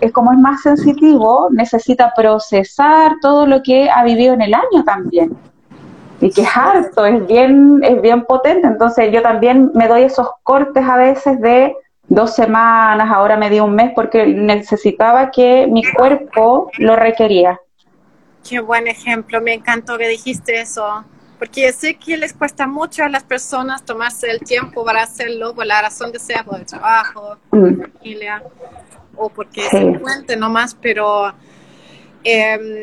[0.00, 4.84] es como es más sensitivo, necesita procesar todo lo que ha vivido en el año
[4.84, 5.36] también
[6.24, 8.66] y que es harto, es bien, es bien potente.
[8.66, 11.76] Entonces yo también me doy esos cortes a veces de
[12.08, 17.60] dos semanas, ahora me di un mes porque necesitaba que mi cuerpo lo requería.
[18.48, 21.04] Qué buen ejemplo, me encantó que dijiste eso,
[21.38, 25.66] porque sé que les cuesta mucho a las personas tomarse el tiempo para hacerlo por
[25.66, 27.92] la razón que sea, por el trabajo, por la mm.
[27.92, 28.42] familia,
[29.14, 29.76] o porque sí.
[29.76, 31.34] se cuente nomás, pero
[32.22, 32.82] em,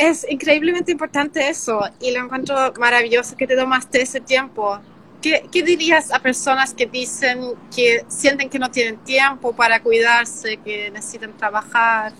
[0.00, 4.78] es increíblemente importante eso y lo encuentro maravilloso que te tomaste ese tiempo.
[5.20, 7.40] ¿Qué, ¿Qué, dirías a personas que dicen
[7.74, 12.12] que sienten que no tienen tiempo para cuidarse, que necesitan trabajar?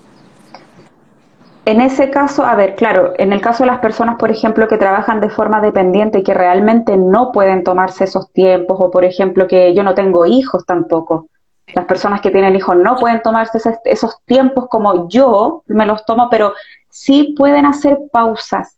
[1.64, 4.76] En ese caso, a ver, claro, en el caso de las personas, por ejemplo, que
[4.76, 9.46] trabajan de forma dependiente y que realmente no pueden tomarse esos tiempos, o por ejemplo,
[9.46, 11.28] que yo no tengo hijos tampoco,
[11.74, 16.28] las personas que tienen hijos no pueden tomarse esos tiempos como yo me los tomo,
[16.30, 16.52] pero
[17.00, 18.76] sí pueden hacer pausas.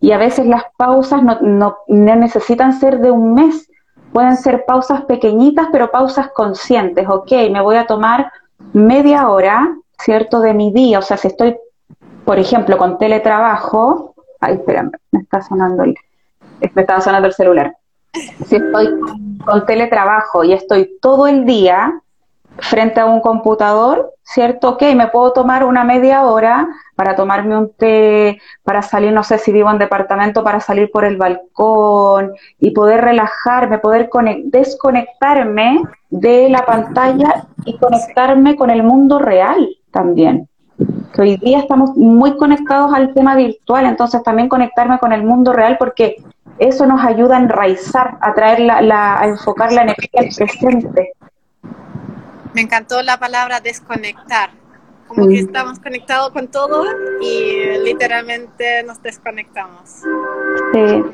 [0.00, 3.68] Y a veces las pausas no, no, necesitan ser de un mes,
[4.12, 7.08] pueden ser pausas pequeñitas, pero pausas conscientes.
[7.08, 8.30] Ok, me voy a tomar
[8.72, 11.00] media hora, ¿cierto?, de mi día.
[11.00, 11.56] O sea, si estoy,
[12.24, 15.96] por ejemplo, con teletrabajo, ay, espérame, me está sonando el,
[16.72, 17.76] me estaba sonando el celular.
[18.46, 18.94] Si estoy
[19.44, 22.00] con teletrabajo y estoy todo el día,
[22.58, 24.70] frente a un computador, ¿cierto?
[24.70, 29.38] Ok, me puedo tomar una media hora para tomarme un té, para salir, no sé
[29.38, 34.08] si vivo en departamento, para salir por el balcón y poder relajarme, poder
[34.44, 40.48] desconectarme de la pantalla y conectarme con el mundo real también.
[41.14, 45.52] Que hoy día estamos muy conectados al tema virtual, entonces también conectarme con el mundo
[45.52, 46.16] real porque
[46.58, 51.12] eso nos ayuda a enraizar, a traer la, a enfocar la energía al presente
[52.56, 54.48] me encantó la palabra desconectar.
[55.08, 56.84] Como que estamos conectados con todo
[57.20, 60.02] y literalmente nos desconectamos.
[60.72, 61.04] Sí.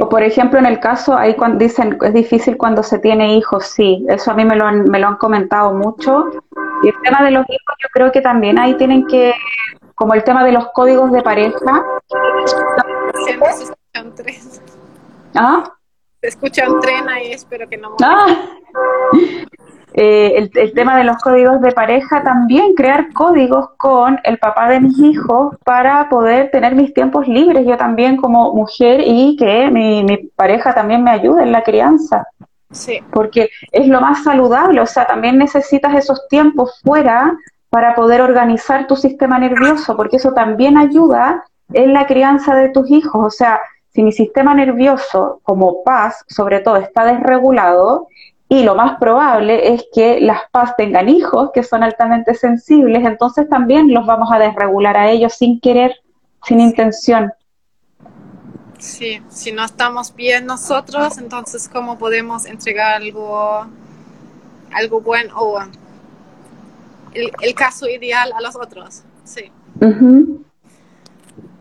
[0.00, 3.66] O por ejemplo, en el caso, ahí cuando dicen es difícil cuando se tiene hijos,
[3.66, 6.30] sí, eso a mí me lo han, me lo han comentado mucho.
[6.84, 9.34] Y el tema de los hijos, yo creo que también ahí tienen que,
[9.96, 11.84] como el tema de los códigos de pareja.
[13.24, 14.40] Se escucha un tren.
[15.34, 15.64] ¿Ah?
[16.20, 17.96] Se escucha un tren ahí, espero que no.
[18.02, 18.26] Ah.
[19.94, 24.80] Eh, el, tema de los códigos de pareja también, crear códigos con el papá de
[24.80, 30.02] mis hijos para poder tener mis tiempos libres yo también como mujer y que mi,
[30.02, 32.26] mi pareja también me ayude en la crianza.
[32.70, 33.00] Sí.
[33.12, 37.36] Porque es lo más saludable, o sea, también necesitas esos tiempos fuera
[37.68, 42.90] para poder organizar tu sistema nervioso, porque eso también ayuda en la crianza de tus
[42.90, 43.26] hijos.
[43.26, 48.08] O sea, si mi sistema nervioso como paz, sobre todo, está desregulado,
[48.52, 53.48] y lo más probable es que las PAS tengan hijos que son altamente sensibles, entonces
[53.48, 55.96] también los vamos a desregular a ellos sin querer,
[56.46, 57.32] sin intención.
[58.78, 63.66] Sí, si no estamos bien nosotros, entonces cómo podemos entregar algo,
[64.70, 65.58] algo bueno o
[67.14, 69.02] el, caso ideal a los otros.
[69.24, 69.50] Sí.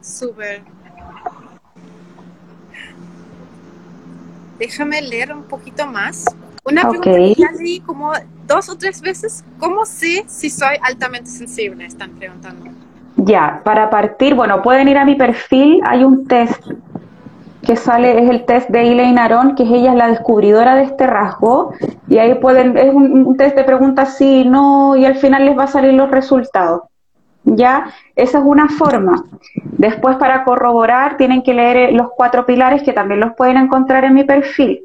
[0.01, 0.61] Súper.
[4.59, 6.25] Déjame leer un poquito más.
[6.63, 8.11] Una pregunta que ya leí como
[8.45, 11.85] dos o tres veces, ¿cómo sé si soy altamente sensible?
[11.85, 12.69] Están preguntando.
[13.15, 16.63] Ya, para partir, bueno, pueden ir a mi perfil, hay un test
[17.65, 20.83] que sale, es el test de Elaine Aron, que es ella es la descubridora de
[20.83, 21.73] este rasgo,
[22.07, 25.63] y ahí pueden, es un, test de preguntas sí, no, y al final les va
[25.63, 26.83] a salir los resultados.
[27.43, 27.87] ¿Ya?
[28.15, 29.23] Esa es una forma.
[29.63, 34.13] Después, para corroborar, tienen que leer los cuatro pilares que también los pueden encontrar en
[34.13, 34.83] mi perfil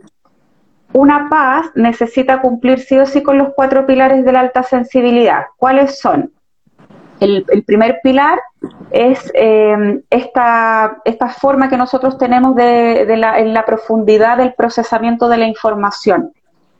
[0.92, 5.46] una paz necesita cumplir sí o sí con los cuatro pilares de la alta sensibilidad.
[5.56, 6.32] ¿Cuáles son?
[7.20, 8.38] El, primer pilar
[8.90, 15.28] es em, esta, esta, forma que nosotros tenemos de, la, en la profundidad del procesamiento
[15.28, 16.32] de la información.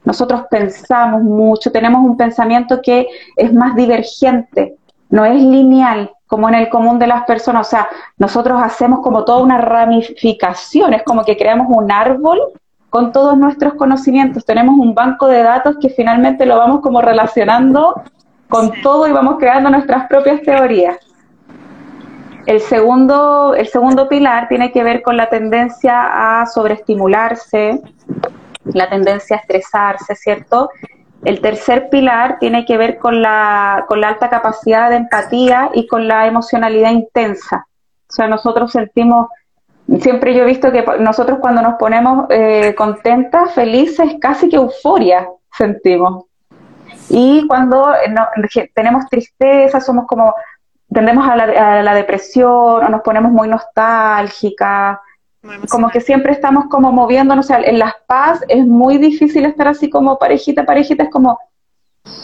[0.04, 4.76] Nosotros pensamos mucho, tenemos un pensamiento que es más divergente,
[5.08, 7.66] no es lineal como en el común de las personas.
[7.66, 7.88] O sea,
[8.18, 12.40] nosotros hacemos como toda una ramificación, es como que creamos un árbol
[12.90, 14.44] con todos nuestros conocimientos.
[14.44, 18.02] Tenemos un banco de datos que finalmente lo vamos como relacionando
[18.48, 20.96] con todo y vamos creando nuestras propias teorías.
[22.46, 27.82] El segundo, el segundo pilar tiene que ver con la tendencia a sobreestimularse,
[28.64, 30.70] la tendencia a estresarse, ¿cierto?
[31.24, 35.88] El tercer pilar tiene que ver con la, con la alta capacidad de empatía y
[35.88, 37.66] con la emocionalidad intensa.
[38.08, 39.26] O sea, nosotros sentimos
[40.00, 45.28] siempre yo he visto que nosotros cuando nos ponemos eh, contentas, felices, casi que euforia
[45.56, 46.24] sentimos.
[47.08, 50.34] Y cuando eh, tenemos tristeza, somos como,
[50.92, 54.98] tendemos a la, depresión o nos ponemos muy nostálgicas.
[55.70, 59.68] como que siempre estamos como moviéndonos, o sea, en las paz es muy difícil estar
[59.68, 61.38] así como parejita, parejita, es como,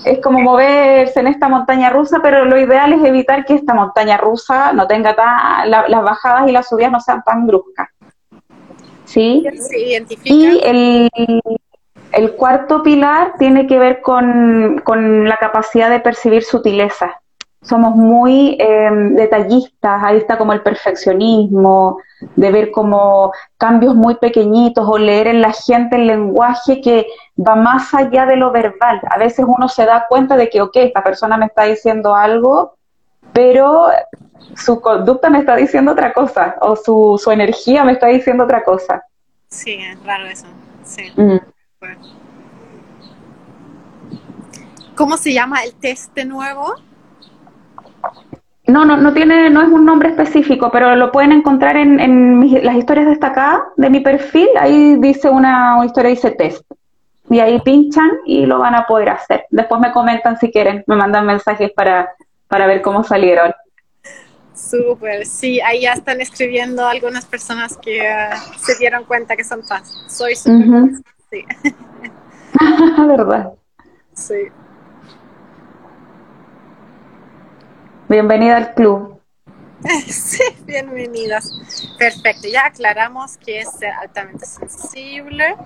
[0.05, 4.17] es como moverse en esta montaña rusa, pero lo ideal es evitar que esta montaña
[4.17, 7.89] rusa no tenga tan, las bajadas y las subidas no sean tan bruscas.
[9.05, 9.45] ¿Sí?
[10.25, 11.11] Y el,
[12.13, 17.22] el cuarto pilar tiene que ver con, con la capacidad de percibir sutileza
[17.63, 21.99] somos muy em, detallistas, ahí está como el perfeccionismo,
[22.37, 27.07] de ver como cambios muy pequeñitos o leer en la gente el lenguaje que
[27.39, 29.01] va más allá de lo verbal.
[29.09, 32.75] A veces uno se da cuenta de que, ok, esta persona me está diciendo algo,
[33.33, 33.89] pero
[34.57, 38.65] su conducta me está diciendo otra cosa, o su, su energía me está diciendo otra
[38.65, 39.05] cosa.
[39.49, 40.47] Sí, es raro eso,
[40.85, 41.13] sí.
[41.17, 41.39] Mm.
[44.97, 46.75] ¿Cómo se llama el test de nuevo?
[48.73, 52.75] No, no, no tiene, no es un nombre específico, pero lo pueden encontrar en, las
[52.77, 54.49] historias destacadas de mi perfil.
[54.59, 56.65] Ahí dice una, una historia, dice test.
[57.29, 59.45] Y ahí pinchan y lo van a poder hacer.
[59.51, 62.15] Después me comentan si quieren, me mandan mensajes para,
[62.49, 63.53] para ver cómo salieron.
[64.55, 69.63] Súper, sí, ahí ya están escribiendo algunas personas que uh, se dieron cuenta que son
[69.65, 70.07] fans.
[70.09, 70.93] Soy súper
[71.31, 71.45] sí.
[73.07, 73.53] ¿Verdad?
[74.15, 74.49] Sí.
[78.13, 79.19] Bienvenida al club.
[80.07, 81.51] Sí, bienvenidas.
[81.99, 83.71] Perfecto, ya aclaramos que es
[84.03, 85.57] altamente sensible.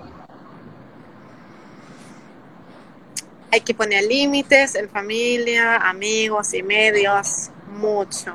[3.51, 7.49] Hay que poner límites en familia, amigos y medios.
[7.69, 8.33] Mucho,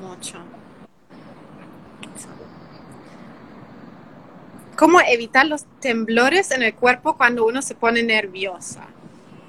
[0.00, 0.38] mucho.
[4.76, 8.80] ¿Cómo evitar los temblores en el cuerpo cuando uno se pone nerviosa?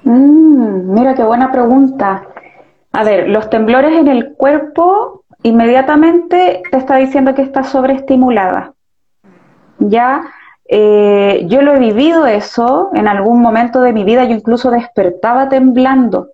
[0.04, 2.28] Mm, mira qué buena pregunta.
[2.96, 8.72] A ver, los temblores en el cuerpo inmediatamente te está diciendo que estás sobreestimulada.
[9.78, 10.22] Ya,
[10.66, 15.50] eh, yo lo he vivido eso en algún momento de mi vida, yo incluso despertaba
[15.50, 16.28] temblando,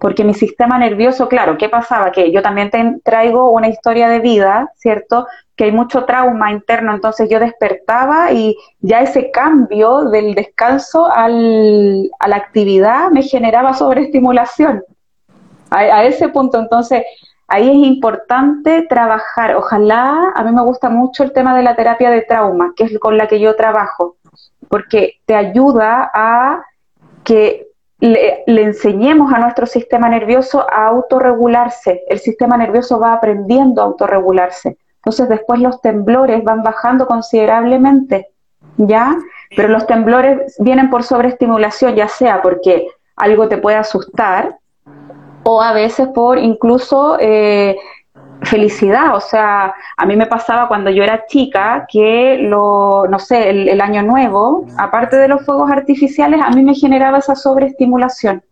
[0.00, 2.10] porque mi sistema nervioso, claro, ¿qué pasaba?
[2.10, 2.70] Que yo también
[3.04, 5.26] traigo una historia de vida, ¿cierto?
[5.56, 12.10] Que hay mucho trauma interno, entonces yo despertaba y ya ese cambio del descanso al,
[12.18, 14.82] a la actividad me generaba sobreestimulación
[15.70, 16.58] a, ese punto.
[16.58, 17.04] Entonces,
[17.46, 19.56] ahí es importante trabajar.
[19.56, 22.98] Ojalá, a mí me gusta mucho el tema de la terapia de trauma, que es
[22.98, 24.16] con la que yo trabajo,
[24.68, 26.64] porque te ayuda a
[27.24, 27.68] que
[28.00, 32.04] le, enseñemos a nuestro sistema nervioso a autorregularse.
[32.08, 34.78] El sistema nervioso va aprendiendo a autorregularse.
[34.96, 38.28] Entonces después los temblores van bajando considerablemente,
[38.76, 39.16] ¿ya?
[39.56, 44.56] Pero los temblores vienen por sobreestimulación, ya sea porque algo te puede asustar,
[45.50, 47.74] o a veces por incluso eh,
[48.42, 49.16] felicidad.
[49.16, 53.80] O sea, a mí me pasaba cuando yo era chica que, lo, no sé, el,
[53.80, 58.42] año nuevo, aparte de los fuegos artificiales, a mí me generaba esa sobreestimulación.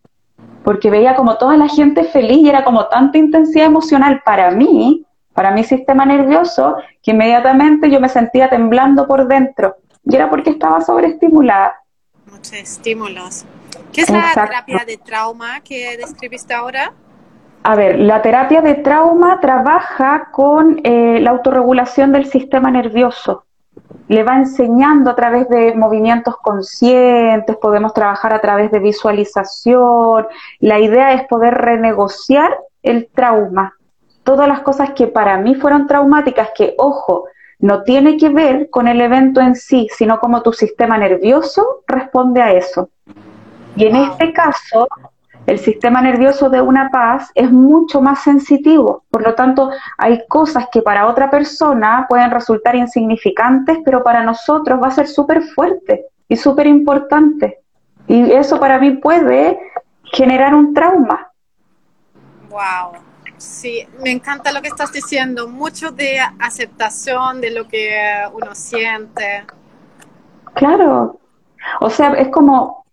[0.65, 5.05] Porque veía como toda la gente feliz y era como tanta intensidad emocional para mí,
[5.35, 9.77] para mi sistema nervioso, que inmediatamente yo me sentía temblando por dentro.
[10.03, 11.75] Y era porque estaba sobreestimulada.
[12.25, 13.45] Muchos estímulos.
[13.97, 16.93] ¿Qué es la terapia de trauma que describiste ahora?
[17.63, 23.45] A ver, la terapia de trauma trabaja con eh, la autorregulación del sistema nervioso.
[24.09, 30.27] Le va enseñando a través de movimientos conscientes, podemos trabajar a través de visualización.
[30.61, 33.73] La idea es poder renegociar el trauma.
[34.25, 37.29] Todas las cosas que para mí fueron traumáticas, que, ojo,
[37.61, 42.43] no tiene que ver con el evento en sí, sino cómo tu sistema nervioso responde
[42.43, 42.91] a eso.
[43.77, 44.89] Y en este caso,
[45.47, 49.05] el sistema nervioso de una paz es mucho más sensitivo.
[49.11, 54.81] Por lo tanto, hay cosas que para otra persona pueden resultar insignificantes, pero para nosotros
[54.83, 57.61] va a ser súper fuerte y súper importante.
[58.09, 59.59] Y eso para mí puede
[60.05, 61.31] generar un trauma.
[62.49, 63.01] Wow.
[63.37, 65.47] Sí, me encanta lo que estás diciendo.
[65.49, 67.95] Mucho de aceptación de lo que
[68.33, 69.45] uno siente.
[70.55, 71.21] Claro.
[71.81, 72.86] O sea, es como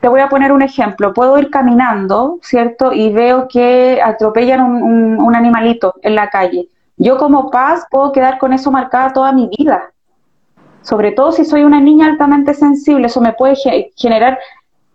[0.00, 1.12] te voy a poner un ejemplo.
[1.12, 2.92] Puedo ir caminando, ¿cierto?
[2.92, 6.68] Y veo que atropellan un, animalito en la calle.
[6.96, 9.92] Yo como paz puedo quedar con eso marcada toda mi vida.
[10.82, 13.56] Sobre todo si soy una niña altamente sensible, eso me puede
[13.96, 14.38] generar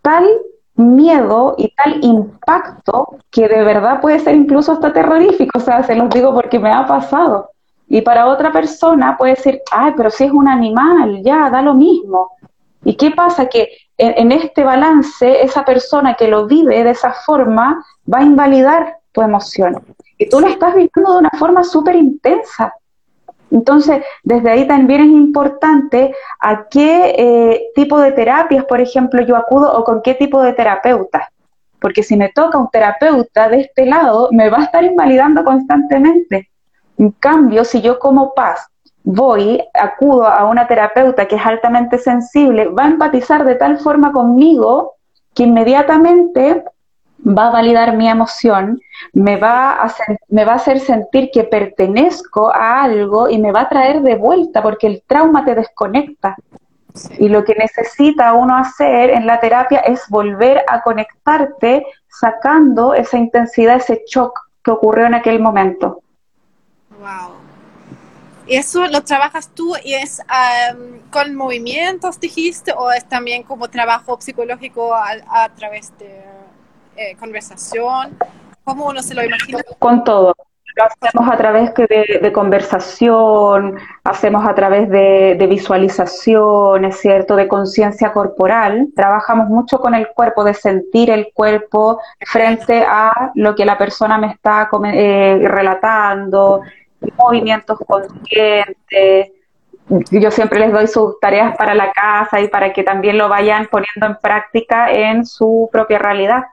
[0.01, 0.27] tal
[0.75, 5.57] miedo y tal impacto que de verdad puede ser incluso hasta terrorífico.
[5.57, 7.51] O sea, se los digo porque me ha pasado.
[7.87, 11.75] Y para otra persona puede decir, ay, pero si es un animal, ya, da lo
[11.75, 12.31] mismo.
[12.83, 13.47] ¿Y qué pasa?
[13.47, 18.97] Que en, este balance, esa persona que lo vive de esa forma va a invalidar
[19.11, 19.81] tu emoción.
[20.17, 22.73] Y tú lo estás viviendo de una forma súper intensa.
[23.51, 29.37] Entonces, desde ahí también es importante a qué eh, tipo de terapias, por ejemplo, yo
[29.37, 31.29] acudo o con qué tipo de terapeuta.
[31.79, 36.49] Porque si me toca un terapeuta de este lado, me va a estar invalidando constantemente.
[36.97, 38.67] En cambio, si yo como paz
[39.05, 44.11] voy, acudo a una terapeuta que es altamente sensible, va a empatizar de tal forma
[44.11, 44.95] conmigo
[45.33, 46.63] que inmediatamente
[47.25, 48.79] va a validar mi emoción,
[49.13, 49.93] me va, a
[50.29, 54.15] me va a hacer sentir que pertenezco a algo y me va a traer de
[54.15, 56.35] vuelta, porque el trauma te desconecta.
[57.19, 63.17] Y lo que necesita uno hacer en la terapia es volver a conectarte sacando esa
[63.17, 66.01] intensidad, ese shock que ocurrió en aquel momento.
[66.99, 67.44] Wow.
[68.47, 70.21] ¿Y eso lo trabajas tú y es
[71.11, 76.23] con movimientos, dijiste, o es también como trabajo psicológico a través de
[76.95, 78.17] eh, conversación?
[78.63, 79.59] ¿Cómo uno se lo imagina?
[79.79, 80.35] Con todo.
[80.75, 87.47] Lo hacemos a través de, conversación, hacemos a través de, de visualización, es cierto, de
[87.47, 88.89] conciencia corporal.
[88.93, 94.17] Trabajamos mucho con el cuerpo, de sentir el cuerpo frente a lo que la persona
[94.17, 96.61] me está eh, relatando,
[97.17, 99.31] movimientos conscientes.
[100.09, 103.67] Yo siempre les doy sus tareas para la casa y para que también lo vayan
[103.67, 106.43] poniendo en práctica en su propia realidad.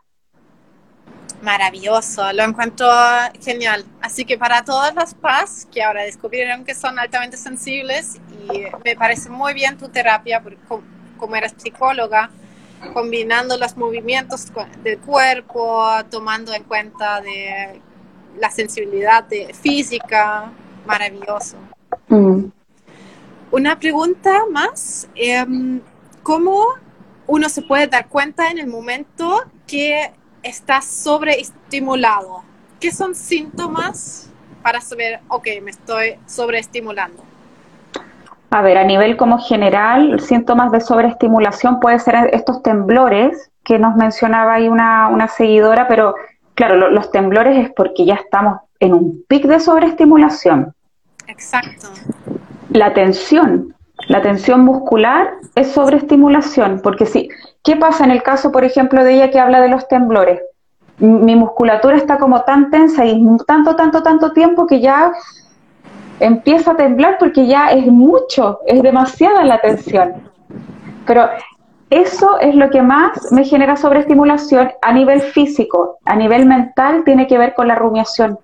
[1.42, 2.86] Maravilloso, lo encuentro
[3.40, 3.84] genial.
[4.00, 8.20] Así que para todas las PAS que ahora descubrieron que son altamente sensibles,
[8.52, 10.42] y me parece muy bien tu terapia,
[11.16, 12.30] como eres psicóloga,
[12.92, 14.52] combinando los movimientos
[14.84, 17.80] del cuerpo, tomando en cuenta de
[18.38, 20.50] la sensibilidad de física,
[20.86, 21.56] maravilloso.
[22.08, 22.46] Mm.
[23.50, 25.80] Una pregunta más, em,
[26.22, 26.66] ¿cómo
[27.26, 30.12] uno se puede dar cuenta en el momento que
[30.42, 32.42] estás sobreestimulado.
[32.80, 34.30] ¿Qué son síntomas
[34.62, 37.22] para saber, ok, me estoy sobreestimulando?
[38.50, 43.96] A ver, a nivel como general, síntomas de sobreestimulación pueden ser estos temblores que nos
[43.96, 46.14] mencionaba ahí una, una seguidora, pero
[46.66, 50.72] claro, los temblores es porque ya estamos en un pic de sobreestimulación.
[51.26, 51.88] Exacto.
[52.70, 53.74] La tensión,
[54.06, 57.28] la tensión muscular es sobreestimulación, porque si,
[57.64, 60.40] ¿qué pasa en el caso, por ejemplo, de ella que habla de los temblores?
[60.98, 65.10] Mi musculatura está como tan tensa y tanto, tanto, tanto tiempo que ya
[66.20, 70.12] empieza a temblar porque ya es mucho, es demasiada la tensión.
[71.06, 71.28] Pero
[71.92, 77.26] eso es lo que más me genera sobreestimulación a nivel físico, a nivel mental tiene
[77.26, 78.38] que ver con la rumiación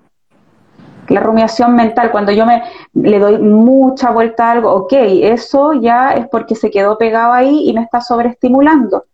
[1.09, 2.63] la rumiación mental, cuando yo me
[2.95, 7.69] le doy mucha vuelta a algo, ok, eso ya es porque se quedó pegado ahí
[7.69, 9.05] y me está sobreestimulando.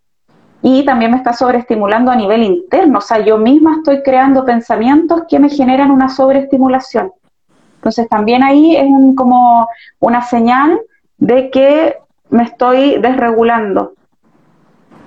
[0.62, 5.22] Y también me está sobreestimulando a nivel interno, o sea, yo misma estoy creando pensamientos
[5.28, 7.12] que me generan una sobreestimulación.
[7.76, 9.68] Entonces también ahí es un, como
[10.01, 10.80] una señal
[11.18, 11.99] de que
[12.30, 13.93] me estoy desregulando.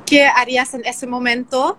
[0.08, 1.78] ¿Qué harías en ese momento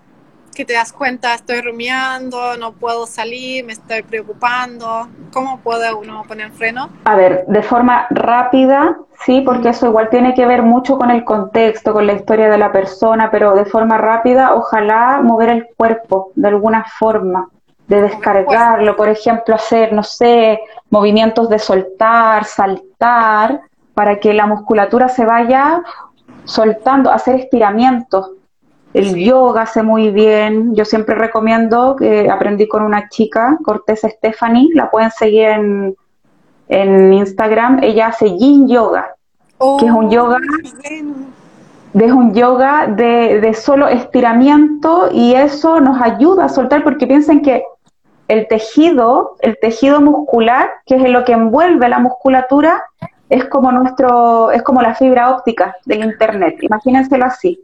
[0.55, 5.09] que te das cuenta, estoy rumiando, no puedo salir, me estoy preocupando?
[5.33, 6.91] ¿Cómo puede uno poner freno?
[7.05, 11.25] A ver, de forma rápida, sí, porque eso igual tiene que ver mucho con el
[11.25, 16.33] contexto, con la historia de la persona, pero de forma rápida, ojalá mover el cuerpo
[16.35, 17.49] de alguna forma,
[17.87, 20.61] de descargarlo, por ejemplo, hacer, no sé,
[20.91, 23.63] movimientos de soltar, saltar,
[23.95, 25.83] para que la musculatura se vaya
[26.49, 28.31] soltando, hacer estiramientos
[28.95, 30.75] el yoga hace muy bien.
[30.75, 35.97] Yo siempre recomiendo que aprendí con una chica, Cortés Stephanie, la pueden seguir en,
[36.69, 37.81] en Instagram.
[37.83, 39.15] Ella hace yin yoga,
[39.79, 40.39] que es un oh, yoga,
[41.95, 47.43] es un yoga de, de solo estiramiento y eso nos ayuda a soltar porque piensen
[47.43, 47.63] que
[48.29, 52.83] el tejido, el tejido muscular, que es lo que envuelve la musculatura,
[53.29, 56.59] es como nuestro, es como la fibra óptica del internet.
[56.63, 57.63] Imagínenselo así.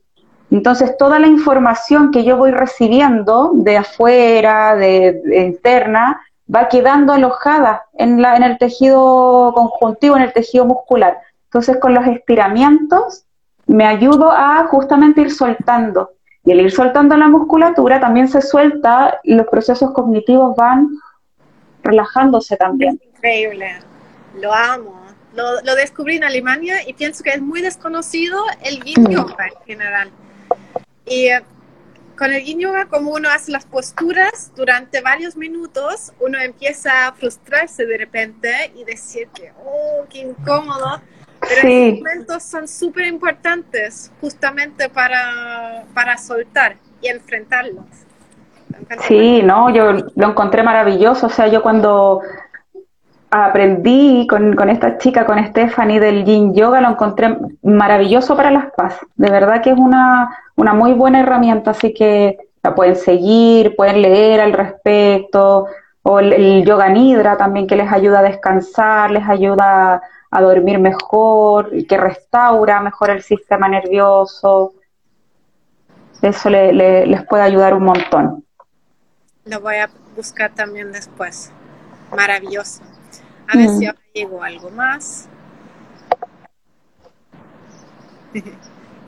[0.51, 6.21] Entonces, toda la información que yo voy recibiendo de afuera, de, interna,
[6.55, 11.19] va quedando alojada en, la, en el tejido conjuntivo, en el tejido muscular.
[11.47, 13.25] Entonces, con los estiramientos,
[13.67, 16.11] me ayudo a justamente ir soltando.
[16.45, 20.91] Y al ir soltando la musculatura, también se suelta y los procesos cognitivos van
[21.83, 23.01] relajándose también.
[23.17, 23.79] Increíble,
[24.41, 25.04] lo amo.
[25.35, 29.11] Lo, descubrí en Alemania y pienso que es muy desconocido el yin mm.
[29.11, 30.11] yoga en general.
[31.07, 31.43] Y eh,
[32.17, 37.13] con el yin yoga, como uno hace las posturas durante varios minutos, uno empieza a
[37.13, 41.01] frustrarse de repente y decir que, oh, qué incómodo.
[41.41, 47.85] Pero esos momentos son súper importantes justamente para, para soltar y enfrentarlos.
[49.07, 51.27] Sí, no, yo lo encontré maravilloso.
[51.27, 52.21] O sea, yo cuando
[53.43, 58.97] aprendí con, esta chica, con Stephanie del Yin Yoga, lo encontré maravilloso para las paz.
[59.17, 64.03] De verdad que es una, una muy buena herramienta, así que la pueden seguir, pueden
[64.03, 65.67] leer al respecto,
[66.03, 71.71] o el, yoga nidra también que les ayuda a descansar, les ayuda a dormir mejor,
[71.89, 74.75] que restaura mejor el sistema nervioso.
[76.23, 78.45] Eso les puede ayudar un montón.
[79.45, 81.51] Lo voy a buscar también después.
[82.15, 82.94] Maravilloso.
[83.49, 83.89] A ver si mm.
[83.89, 85.29] ahora llego algo más.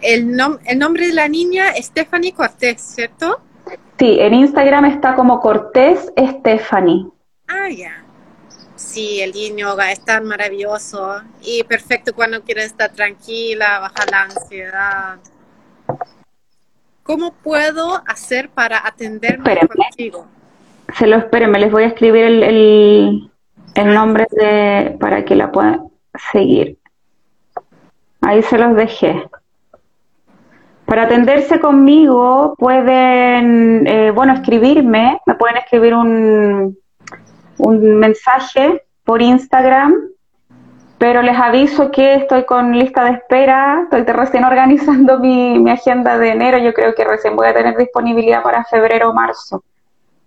[0.02, 3.40] El, el nombre de la niña es Stephanie Cortés, ¿cierto?
[3.98, 7.06] Sí, en Instagram está como Cortés Stephanie.
[7.48, 8.04] Ah, ya.
[8.74, 15.18] Sí, el yoga es tan maravilloso y perfecto cuando quieres estar tranquila, bajar la ansiedad.
[17.02, 20.26] ¿Cómo puedo hacer para atenderme contigo?
[20.98, 21.16] Se lo
[21.48, 23.30] me les voy a escribir el, el,
[23.76, 25.88] el nombre de para que la puedan
[26.32, 26.78] seguir.
[28.22, 29.28] Ahí se los dejé.
[30.86, 36.78] Para atenderse conmigo pueden, eh, bueno, escribirme, me pueden escribir un,
[37.58, 39.94] un mensaje por Instagram,
[40.98, 46.18] pero les aviso que estoy con lista de espera, estoy recién organizando mi, mi agenda
[46.18, 49.62] de enero, yo creo que recién voy a tener disponibilidad para febrero o marzo.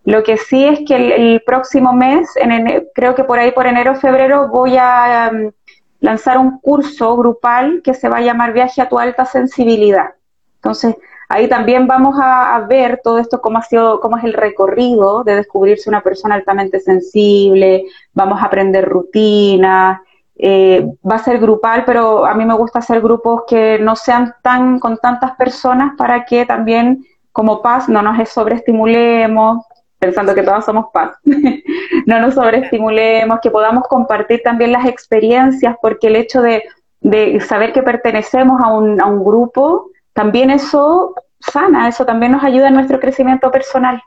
[0.10, 3.92] Lo que sí es que el, próximo mes, en creo que por ahí por enero
[3.92, 5.52] o febrero, voy a um,
[6.00, 10.16] lanzar un curso grupal que se va a llamar Viaje a tu alta sensibilidad.
[10.56, 10.96] Entonces,
[11.28, 15.36] ahí también vamos a, ver todo esto, cómo ha sido, cómo es el recorrido de
[15.36, 20.00] descubrirse una persona altamente sensible, vamos a aprender rutinas,
[20.40, 24.34] eh, va a ser grupal, pero a mí me gusta hacer grupos que no sean
[24.42, 29.64] tan con tantas personas para que también como paz no nos sobreestimulemos,
[30.00, 31.12] pensando que todas somos paz,
[32.06, 36.64] no nos sobreestimulemos, que podamos compartir también las experiencias, porque el hecho de,
[37.02, 42.44] de saber que pertenecemos a un, a un grupo, también eso sana, eso también nos
[42.44, 44.02] ayuda en nuestro crecimiento personal.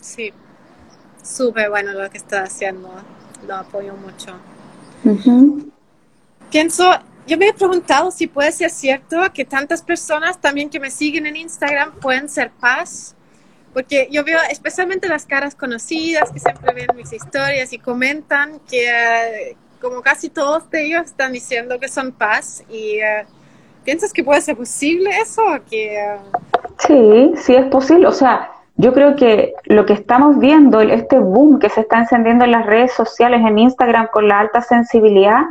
[0.00, 0.32] Sí,
[1.22, 2.90] súper bueno lo que está haciendo,
[3.46, 4.34] lo apoyo mucho.
[6.50, 6.90] Pienso,
[7.26, 11.26] yo me he preguntado si puede ser cierto que tantas personas también que me siguen
[11.26, 13.13] en Instagram pueden ser paz,
[13.74, 18.86] porque yo veo especialmente las caras conocidas que siempre ven mis historias y comentan que
[18.86, 23.00] eh, como casi todos de ellos están diciendo que son paz y...
[23.00, 23.26] Eh,
[23.84, 25.42] ¿Piensas que puede ser posible eso?
[25.68, 26.16] Que,
[26.78, 28.06] Sí, sí es posible.
[28.06, 32.44] O sea, yo creo que lo que estamos viendo, este boom que se está encendiendo
[32.44, 35.42] en las redes sociales, en Instagram, con la alta sensibilidad,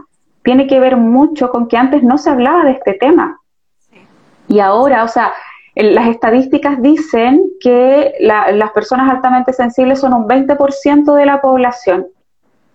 [0.43, 3.39] tiene que ver mucho con que antes no se hablaba de este tema.
[4.47, 5.31] Y ahora, o sea,
[5.75, 12.07] las estadísticas dicen que las personas altamente sensibles son un 20% de la población.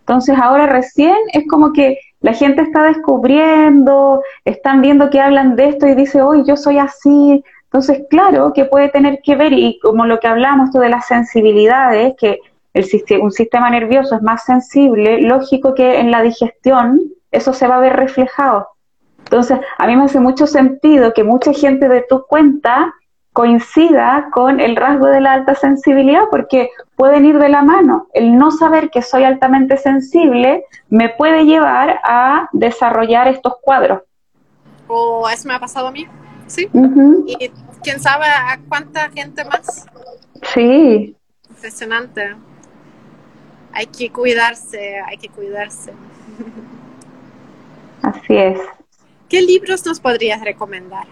[0.00, 5.68] Entonces ahora recién es como que la gente está descubriendo, están viendo que hablan de
[5.68, 7.44] esto y dice, hoy yo soy así.
[7.64, 12.14] Entonces, claro que puede tener que ver, y como lo que hablamos de las sensibilidades,
[12.18, 12.40] que
[12.74, 12.86] el,
[13.20, 17.80] un sistema nervioso es más sensible, lógico que en la digestión eso se va a
[17.80, 18.68] ver reflejado.
[19.30, 22.94] Entonces, a mí me hace mucho sentido que mucha gente de tu cuenta
[23.34, 28.06] coincida con el rasgo de la alta sensibilidad, porque pueden ir de la mano.
[28.14, 34.00] El no saber que soy altamente sensible me puede llevar a desarrollar estos cuadros.
[34.86, 36.06] O eso me ha pasado a mí,
[36.46, 36.70] ¿sí?
[37.26, 37.50] Y
[37.82, 39.86] quién sabe a cuánta gente más.
[40.54, 41.14] Sí.
[41.50, 42.34] Impresionante.
[43.74, 45.92] Hay que cuidarse, hay que cuidarse.
[48.02, 48.58] Así es.
[49.28, 51.06] ¿Qué libros nos podrías recomendar?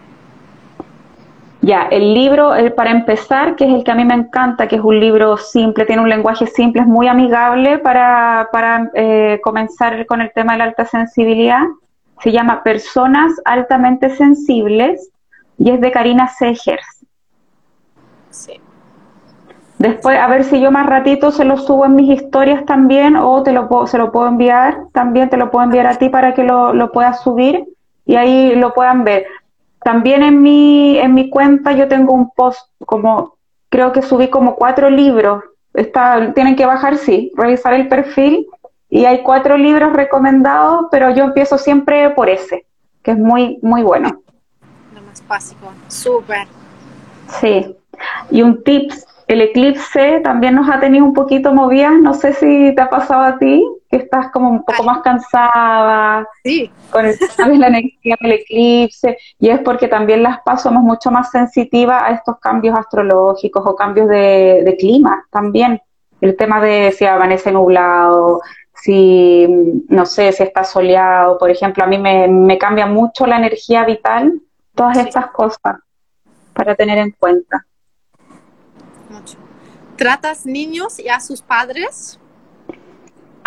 [1.60, 4.76] Ya, el libro, el, para empezar, que es el que a mí me encanta, que
[4.76, 10.06] es un libro simple, tiene un lenguaje simple, es muy amigable para, para eh, comenzar
[10.06, 11.62] con el tema de la alta sensibilidad.
[12.22, 15.10] Se llama Personas altamente sensibles
[15.58, 17.04] y es de Karina Segers.
[18.30, 18.60] Sí.
[19.78, 23.42] Después, a ver si yo más ratito se lo subo en mis historias también o
[23.42, 26.32] te lo puedo, se lo puedo enviar, también te lo puedo enviar a ti para
[26.32, 27.66] que lo, lo puedas subir
[28.06, 29.26] y ahí lo puedan ver.
[29.82, 33.36] También en mi, en mi cuenta yo tengo un post, como
[33.68, 35.44] creo que subí como cuatro libros.
[35.74, 38.46] Está, tienen que bajar, sí, revisar el perfil
[38.88, 42.64] y hay cuatro libros recomendados, pero yo empiezo siempre por ese,
[43.02, 44.22] que es muy, muy bueno.
[44.94, 46.46] Lo más básico, súper.
[47.28, 47.76] Sí.
[48.30, 52.74] Y un tips el eclipse también nos ha tenido un poquito movidas, no sé si
[52.74, 53.64] te ha pasado a ti,
[53.96, 56.70] que estás como un poco más cansada sí.
[56.90, 57.16] con el,
[57.60, 62.12] la energía del eclipse, y es porque también las PAS somos mucho más sensitivas a
[62.12, 65.80] estos cambios astrológicos o cambios de, clima también.
[66.20, 68.40] El tema de si amanece nublado,
[68.74, 69.46] si,
[69.88, 74.40] no sé, si está soleado, por ejemplo, a mí me, cambia mucho la energía vital,
[74.74, 75.76] todas estas cosas
[76.52, 77.66] para tener en cuenta.
[79.08, 79.38] Mucho.
[79.96, 82.18] ¿Tratas niños y a sus padres?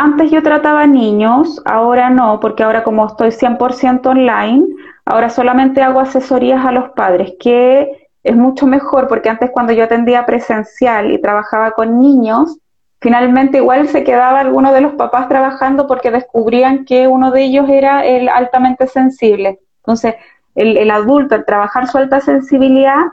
[0.02, 4.66] Antes yo trataba niños, ahora no, porque ahora como estoy 100% online,
[5.04, 9.84] ahora solamente hago asesorías a los padres, que es mucho mejor porque antes cuando yo
[9.84, 12.60] atendía presencial y trabajaba con niños,
[13.02, 17.68] finalmente igual se quedaba alguno de los papás trabajando porque descubrían que uno de ellos
[17.68, 19.60] era el altamente sensible.
[19.80, 20.16] Entonces,
[20.56, 23.08] el, el adulto al trabajar su alta sensibilidad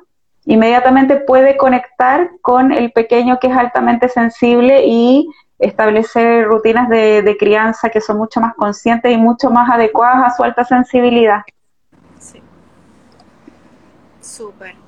[0.44, 5.28] inmediatamente puede conectar con el pequeño que es altamente sensible y
[5.58, 10.36] establecer rutinas de, de, crianza que son mucho más conscientes y mucho más adecuadas a
[10.36, 11.42] su alta sensibilidad.
[12.18, 12.42] Sí.
[14.20, 14.86] Súper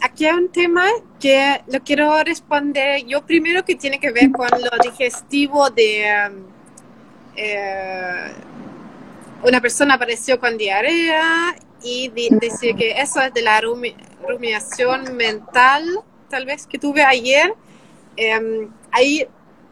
[0.00, 0.84] aquí hay un tema
[1.18, 6.44] que lo quiero responder yo primero que tiene que ver con lo digestivo de um,
[7.36, 8.32] eh,
[9.42, 13.60] una persona apareció con diarrea y dice que eso es de la
[14.26, 15.84] rumiación mental
[16.28, 17.54] tal vez que tuve ayer.
[18.16, 19.26] Em, ahí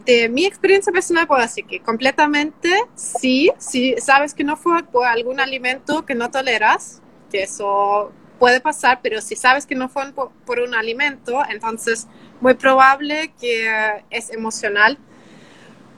[0.04, 5.06] de mi experiencia personal puedo decir que completamente sí, si sabes que no fue por
[5.06, 10.12] algún alimento que no toleras, que eso puede pasar, pero si sabes que no fue
[10.12, 12.06] por, un alimento, entonces
[12.40, 14.96] muy probable que es emocional,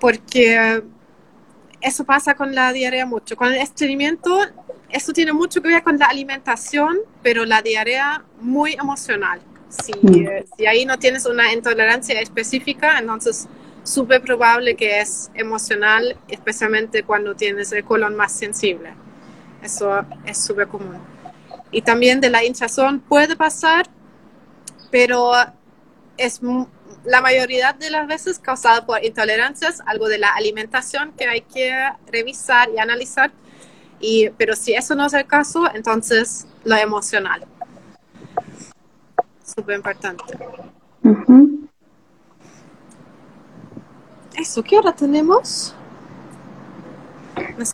[0.01, 0.83] porque
[1.81, 3.37] eso pasa con la diarrea mucho.
[3.37, 4.41] Con el estreñimiento,
[4.89, 9.41] eso tiene mucho que ver con la alimentación, pero la diarrea muy emocional.
[9.71, 10.27] Si, mm.
[10.57, 13.49] si ahí no tienes una intolerancia específica, entonces
[13.83, 18.93] súper probable que es emocional, especialmente cuando tienes el colon más sensible.
[19.63, 20.99] Eso es súper común
[21.71, 23.87] y también de la hinchazón puede pasar,
[24.91, 25.33] pero
[26.17, 26.41] es
[27.05, 31.73] la mayoría de las veces causada por intolerancias, algo de la alimentación que hay que
[32.07, 33.31] revisar y analizar.
[34.01, 37.47] Y, pero si eso no es el caso, entonces lo emocional.
[39.55, 40.25] Súper importante.
[44.37, 45.75] Eso, ¿qué hora tenemos?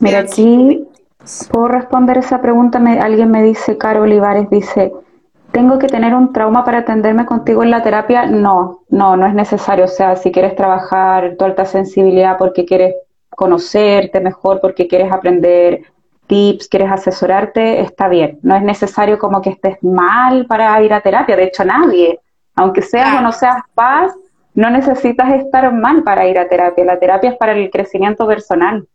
[0.01, 0.87] Mira, aquí
[1.51, 2.79] ¿Puedo responder esa pregunta?
[2.79, 4.93] Me, alguien me dice, Caro Olivares dice,
[5.51, 8.27] ¿tengo que tener un trauma para atenderme contigo en la terapia?
[8.27, 9.87] No, no, no es necesario.
[9.87, 12.95] O sea, si quieres trabajar tu alta sensibilidad porque quieres
[13.31, 15.83] conocerte mejor, porque quieres aprender
[16.27, 18.39] tips, quieres asesorarte, está bien.
[18.43, 21.37] No es necesario como que estés mal para ir a terapia.
[21.37, 22.21] De hecho, nadie,
[22.55, 24.13] aunque seas o no seas paz,
[24.55, 26.85] no necesitas estar mal para ir a terapia.
[26.85, 28.87] La terapia es para el crecimiento personal.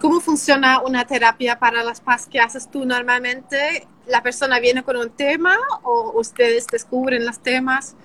[0.00, 3.86] ¿Cómo funciona una terapia para las paz que haces tú normalmente?
[4.06, 7.96] ¿La persona viene con un tema o ustedes descubren los temas?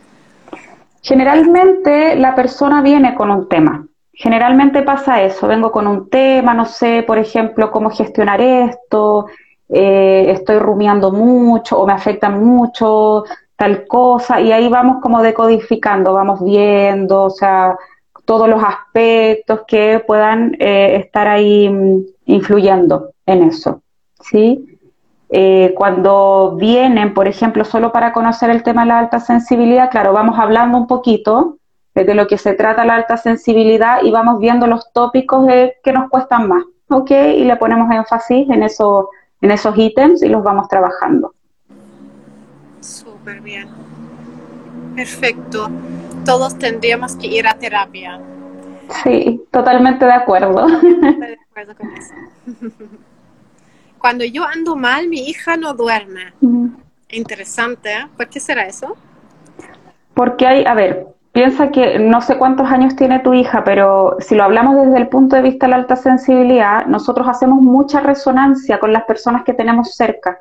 [1.04, 3.86] Generalmente la persona viene con un tema.
[4.14, 9.28] Generalmente pasa eso, vengo con un tema, no sé, por ejemplo, cómo gestionar esto,
[9.70, 13.24] eh, estoy rumiando mucho o me afecta mucho
[13.56, 17.78] tal cosa, y ahí vamos como decodificando, vamos viendo, o sea,
[18.26, 23.82] todos los aspectos que puedan eh, estar ahí mm, influyendo en eso,
[24.20, 24.68] ¿sí?
[25.30, 30.12] Eh, cuando vienen, por ejemplo, solo para conocer el tema de la alta sensibilidad, claro,
[30.12, 31.58] vamos hablando un poquito
[32.04, 35.48] de lo que se trata la alta sensibilidad y vamos viendo los tópicos
[35.84, 37.12] que nos cuestan más, ¿ok?
[37.12, 39.10] Y le ponemos énfasis en, eso,
[39.42, 41.34] en esos ítems y los vamos trabajando.
[42.80, 43.68] Súper bien.
[44.96, 45.70] Perfecto
[46.26, 48.20] todos tendríamos que ir a terapia.
[49.04, 50.68] Sí, totalmente de acuerdo.
[50.68, 52.14] de acuerdo con eso.
[54.00, 56.34] Cuando yo ando mal, mi hija no duerme.
[57.10, 58.08] Interesante, ¿eh?
[58.18, 58.98] ¿por qué será eso?
[60.14, 64.36] Porque hay, a ver, piensa que no sé cuántos años tiene tu hija, pero si
[64.36, 68.80] lo hablamos desde el punto de vista de la alta sensibilidad, nosotros hacemos mucha resonancia
[68.80, 70.40] con las personas que tenemos cerca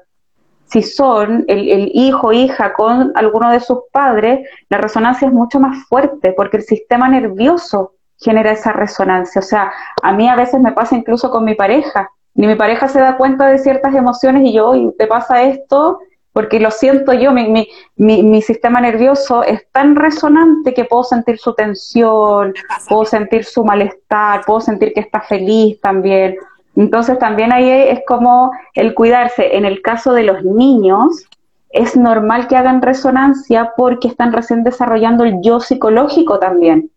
[0.71, 5.59] si son el, hijo o hija con alguno de sus padres, la resonancia es mucho
[5.59, 9.41] más fuerte porque el sistema nervioso genera esa resonancia.
[9.41, 9.73] O sea,
[10.03, 12.11] a mí a veces me pasa incluso con mi pareja.
[12.35, 15.99] Ni mi pareja se da cuenta de ciertas emociones y yo, te pasa esto,
[16.33, 21.03] porque lo siento yo, mi, mi, mi, mi, sistema nervioso es tan resonante que puedo
[21.03, 22.55] sentir su tensión,
[22.89, 26.37] puedo sentir su malestar, puedo sentir que está feliz también.
[26.77, 29.57] Entonces también ahí es como el cuidarse.
[29.57, 31.27] En el caso de los niños,
[31.71, 36.91] es normal que hagan resonancia porque están recién desarrollando el yo psicológico también.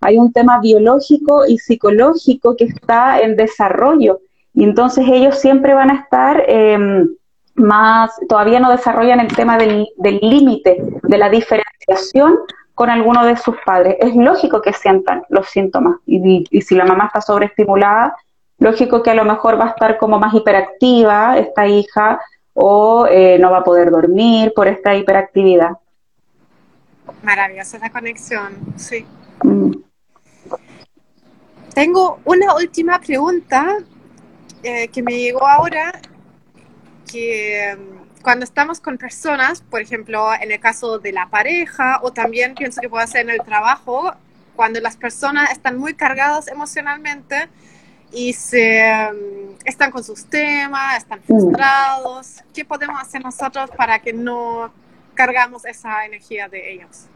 [0.00, 4.20] Hay un tema biológico y psicológico que está en desarrollo.
[4.52, 7.08] Y entonces ellos siempre van a estar em,
[7.54, 12.38] más, todavía no desarrollan el tema del límite, de la diferenciación
[12.74, 13.96] con alguno de sus padres.
[14.00, 18.16] Es lógico que sientan los síntomas y, si la mamá está sobreestimulada,
[18.58, 22.20] lógico que a lo mejor va a estar como más hiperactiva esta hija
[22.52, 25.72] o eh, no va a poder dormir por esta hiperactividad.
[27.22, 29.06] Maravillosa esa conexión, sí.
[29.42, 29.72] Mm.
[31.74, 33.78] Tengo una última pregunta
[34.62, 36.00] eh, que me llegó ahora,
[37.14, 42.12] que mm, cuando estamos con personas, por ejemplo, en el caso de la pareja, o
[42.12, 44.12] también pienso que puede ser en el trabajo,
[44.56, 47.48] cuando las personas están muy cargadas emocionalmente
[48.12, 51.26] y se, mm, están con sus temas, están mm.
[51.26, 54.72] frustrados, ¿qué podemos hacer nosotros para que no
[55.14, 57.06] cargamos esa energía de ellos?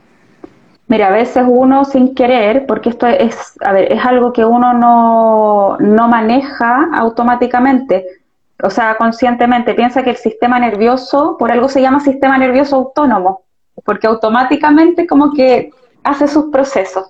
[0.86, 4.72] Mira, a veces uno sin querer, porque esto es, a ver, es algo que uno
[4.72, 8.17] no, no maneja automáticamente,
[8.62, 13.42] o sea, conscientemente, piensa que el sistema nervioso, por algo se llama sistema nervioso autónomo,
[13.84, 15.70] porque automáticamente como que
[16.02, 17.06] hace sus procesos.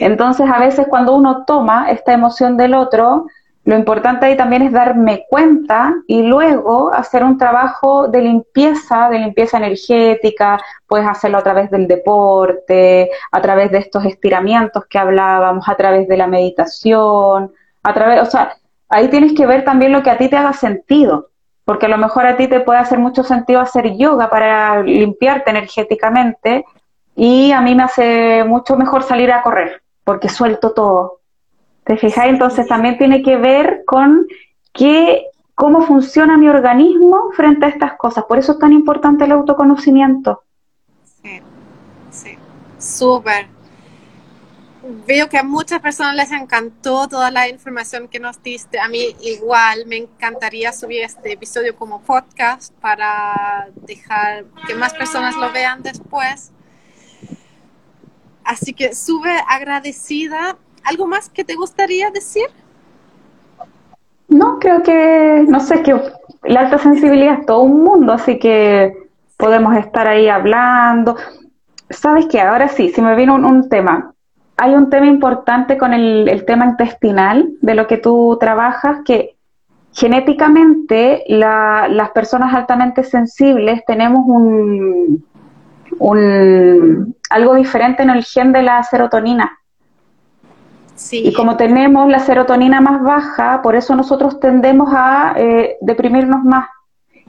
[0.00, 3.26] Entonces, a veces cuando uno toma esta emoción del otro,
[3.64, 9.20] lo importante ahí también es darme cuenta y luego hacer un trabajo de limpieza, de
[9.20, 15.66] limpieza energética, puedes hacerlo a través del deporte, a través de estos estiramientos que hablábamos,
[15.66, 17.52] a través de la meditación,
[17.82, 18.54] a través, o sea,
[18.94, 21.30] ahí tienes que ver también lo que a ti te haga sentido,
[21.64, 25.50] porque a lo mejor a ti te puede hacer mucho sentido hacer yoga para limpiarte
[25.50, 26.64] energéticamente
[27.16, 31.20] y a mí me hace mucho mejor salir a correr, porque suelto todo,
[31.84, 32.26] ¿Te fijas?
[32.26, 34.26] Entonces también tiene que ver con
[34.72, 38.24] qué, cómo funciona mi organismo frente a estas cosas.
[38.24, 40.42] Por eso es tan importante el autoconocimiento.
[41.22, 41.40] Sí,
[42.10, 42.38] sí,
[42.78, 43.48] súper.
[45.06, 48.78] Veo que a muchas personas les encantó toda la información que nos diste.
[48.78, 55.36] A mí igual me encantaría subir este episodio como podcast para dejar que más personas
[55.36, 56.52] lo vean después.
[58.44, 62.46] Así que sube agradecida ¿Algo más que te gustaría decir?
[64.28, 65.98] No, creo que, no sé, que
[66.42, 68.94] la alta sensibilidad es todo un mundo, así que
[69.38, 71.16] podemos estar ahí hablando.
[71.88, 72.40] ¿Sabes qué?
[72.40, 74.13] Ahora sí, si me vino un, tema.
[74.56, 79.34] Hay un tema importante con el, tema intestinal de lo que tú trabajas, que
[79.92, 85.24] genéticamente las personas altamente sensibles tenemos un,
[85.98, 89.58] un, algo diferente en el gen de la serotonina.
[91.10, 96.68] Y como tenemos la serotonina más baja, por eso nosotros tendemos a eh, deprimirnos más.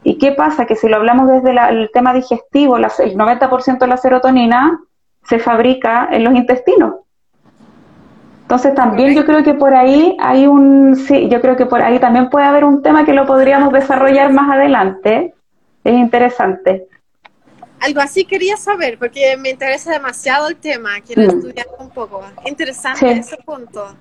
[0.04, 0.68] ¿Y qué pasa?
[0.68, 4.80] Que si lo hablamos desde el tema digestivo, el 90% de la serotonina
[5.24, 6.94] se fabrica en los intestinos.
[8.46, 12.00] Entonces también yo creo que por ahí hay un, sí, yo creo que por ahí
[12.00, 15.34] también puede haber un tema que lo podríamos desarrollar más adelante.
[15.84, 16.88] Es interesante
[17.86, 21.38] algo así quería saber, porque me interesa demasiado el tema, quiero mm.
[21.38, 22.24] estudiar un poco.
[22.46, 23.96] Interesante ese punto.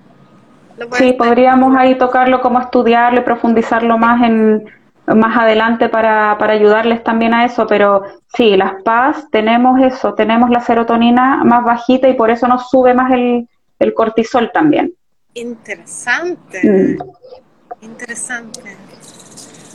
[0.93, 4.65] Sí, podríamos ahí tocarlo, como estudiarlo y profundizarlo más en
[5.07, 8.01] más adelante para, para ayudarles también a eso, pero
[8.35, 12.95] sí, las paz tenemos eso, tenemos la serotonina más bajita y por eso nos sube
[12.95, 13.47] más el,
[13.79, 14.93] el cortisol también.
[15.33, 17.85] Interesante, mm.
[17.85, 18.75] interesante.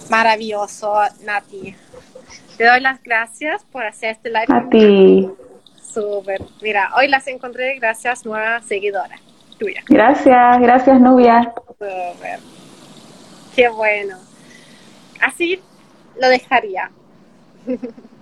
[0.08, 0.94] Maravilloso,
[1.24, 1.74] Nati.
[2.56, 4.46] Te doy las gracias por hacer este live.
[4.48, 5.30] A ti.
[5.80, 6.42] Súper.
[6.62, 9.16] Mira, hoy las encontré gracias nueva seguidora
[9.60, 9.82] tuya.
[9.88, 11.52] Gracias, gracias Nubia.
[11.68, 12.40] Súper.
[13.54, 14.16] Qué bueno.
[15.20, 15.60] Así
[16.20, 16.90] lo dejaría.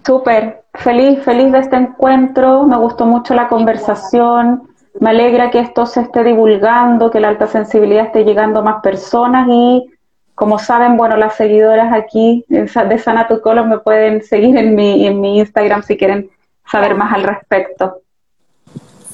[0.04, 0.64] Súper.
[0.74, 2.64] Feliz, feliz de este encuentro.
[2.64, 4.67] Me gustó mucho la conversación.
[5.00, 8.82] Me alegra que esto se esté divulgando, que la alta sensibilidad esté llegando a más
[8.82, 9.90] personas y
[10.34, 15.06] como saben, bueno, las seguidoras aquí de Sana Tu Color me pueden seguir en mi,
[15.06, 16.30] en mi Instagram si quieren
[16.64, 18.02] saber más al respecto.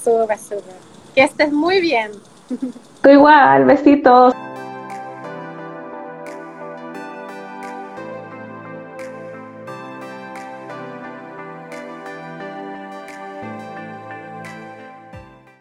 [0.02, 0.74] Súper, súper.
[1.14, 2.10] Que estés muy bien.
[3.02, 4.34] Tú igual, besitos.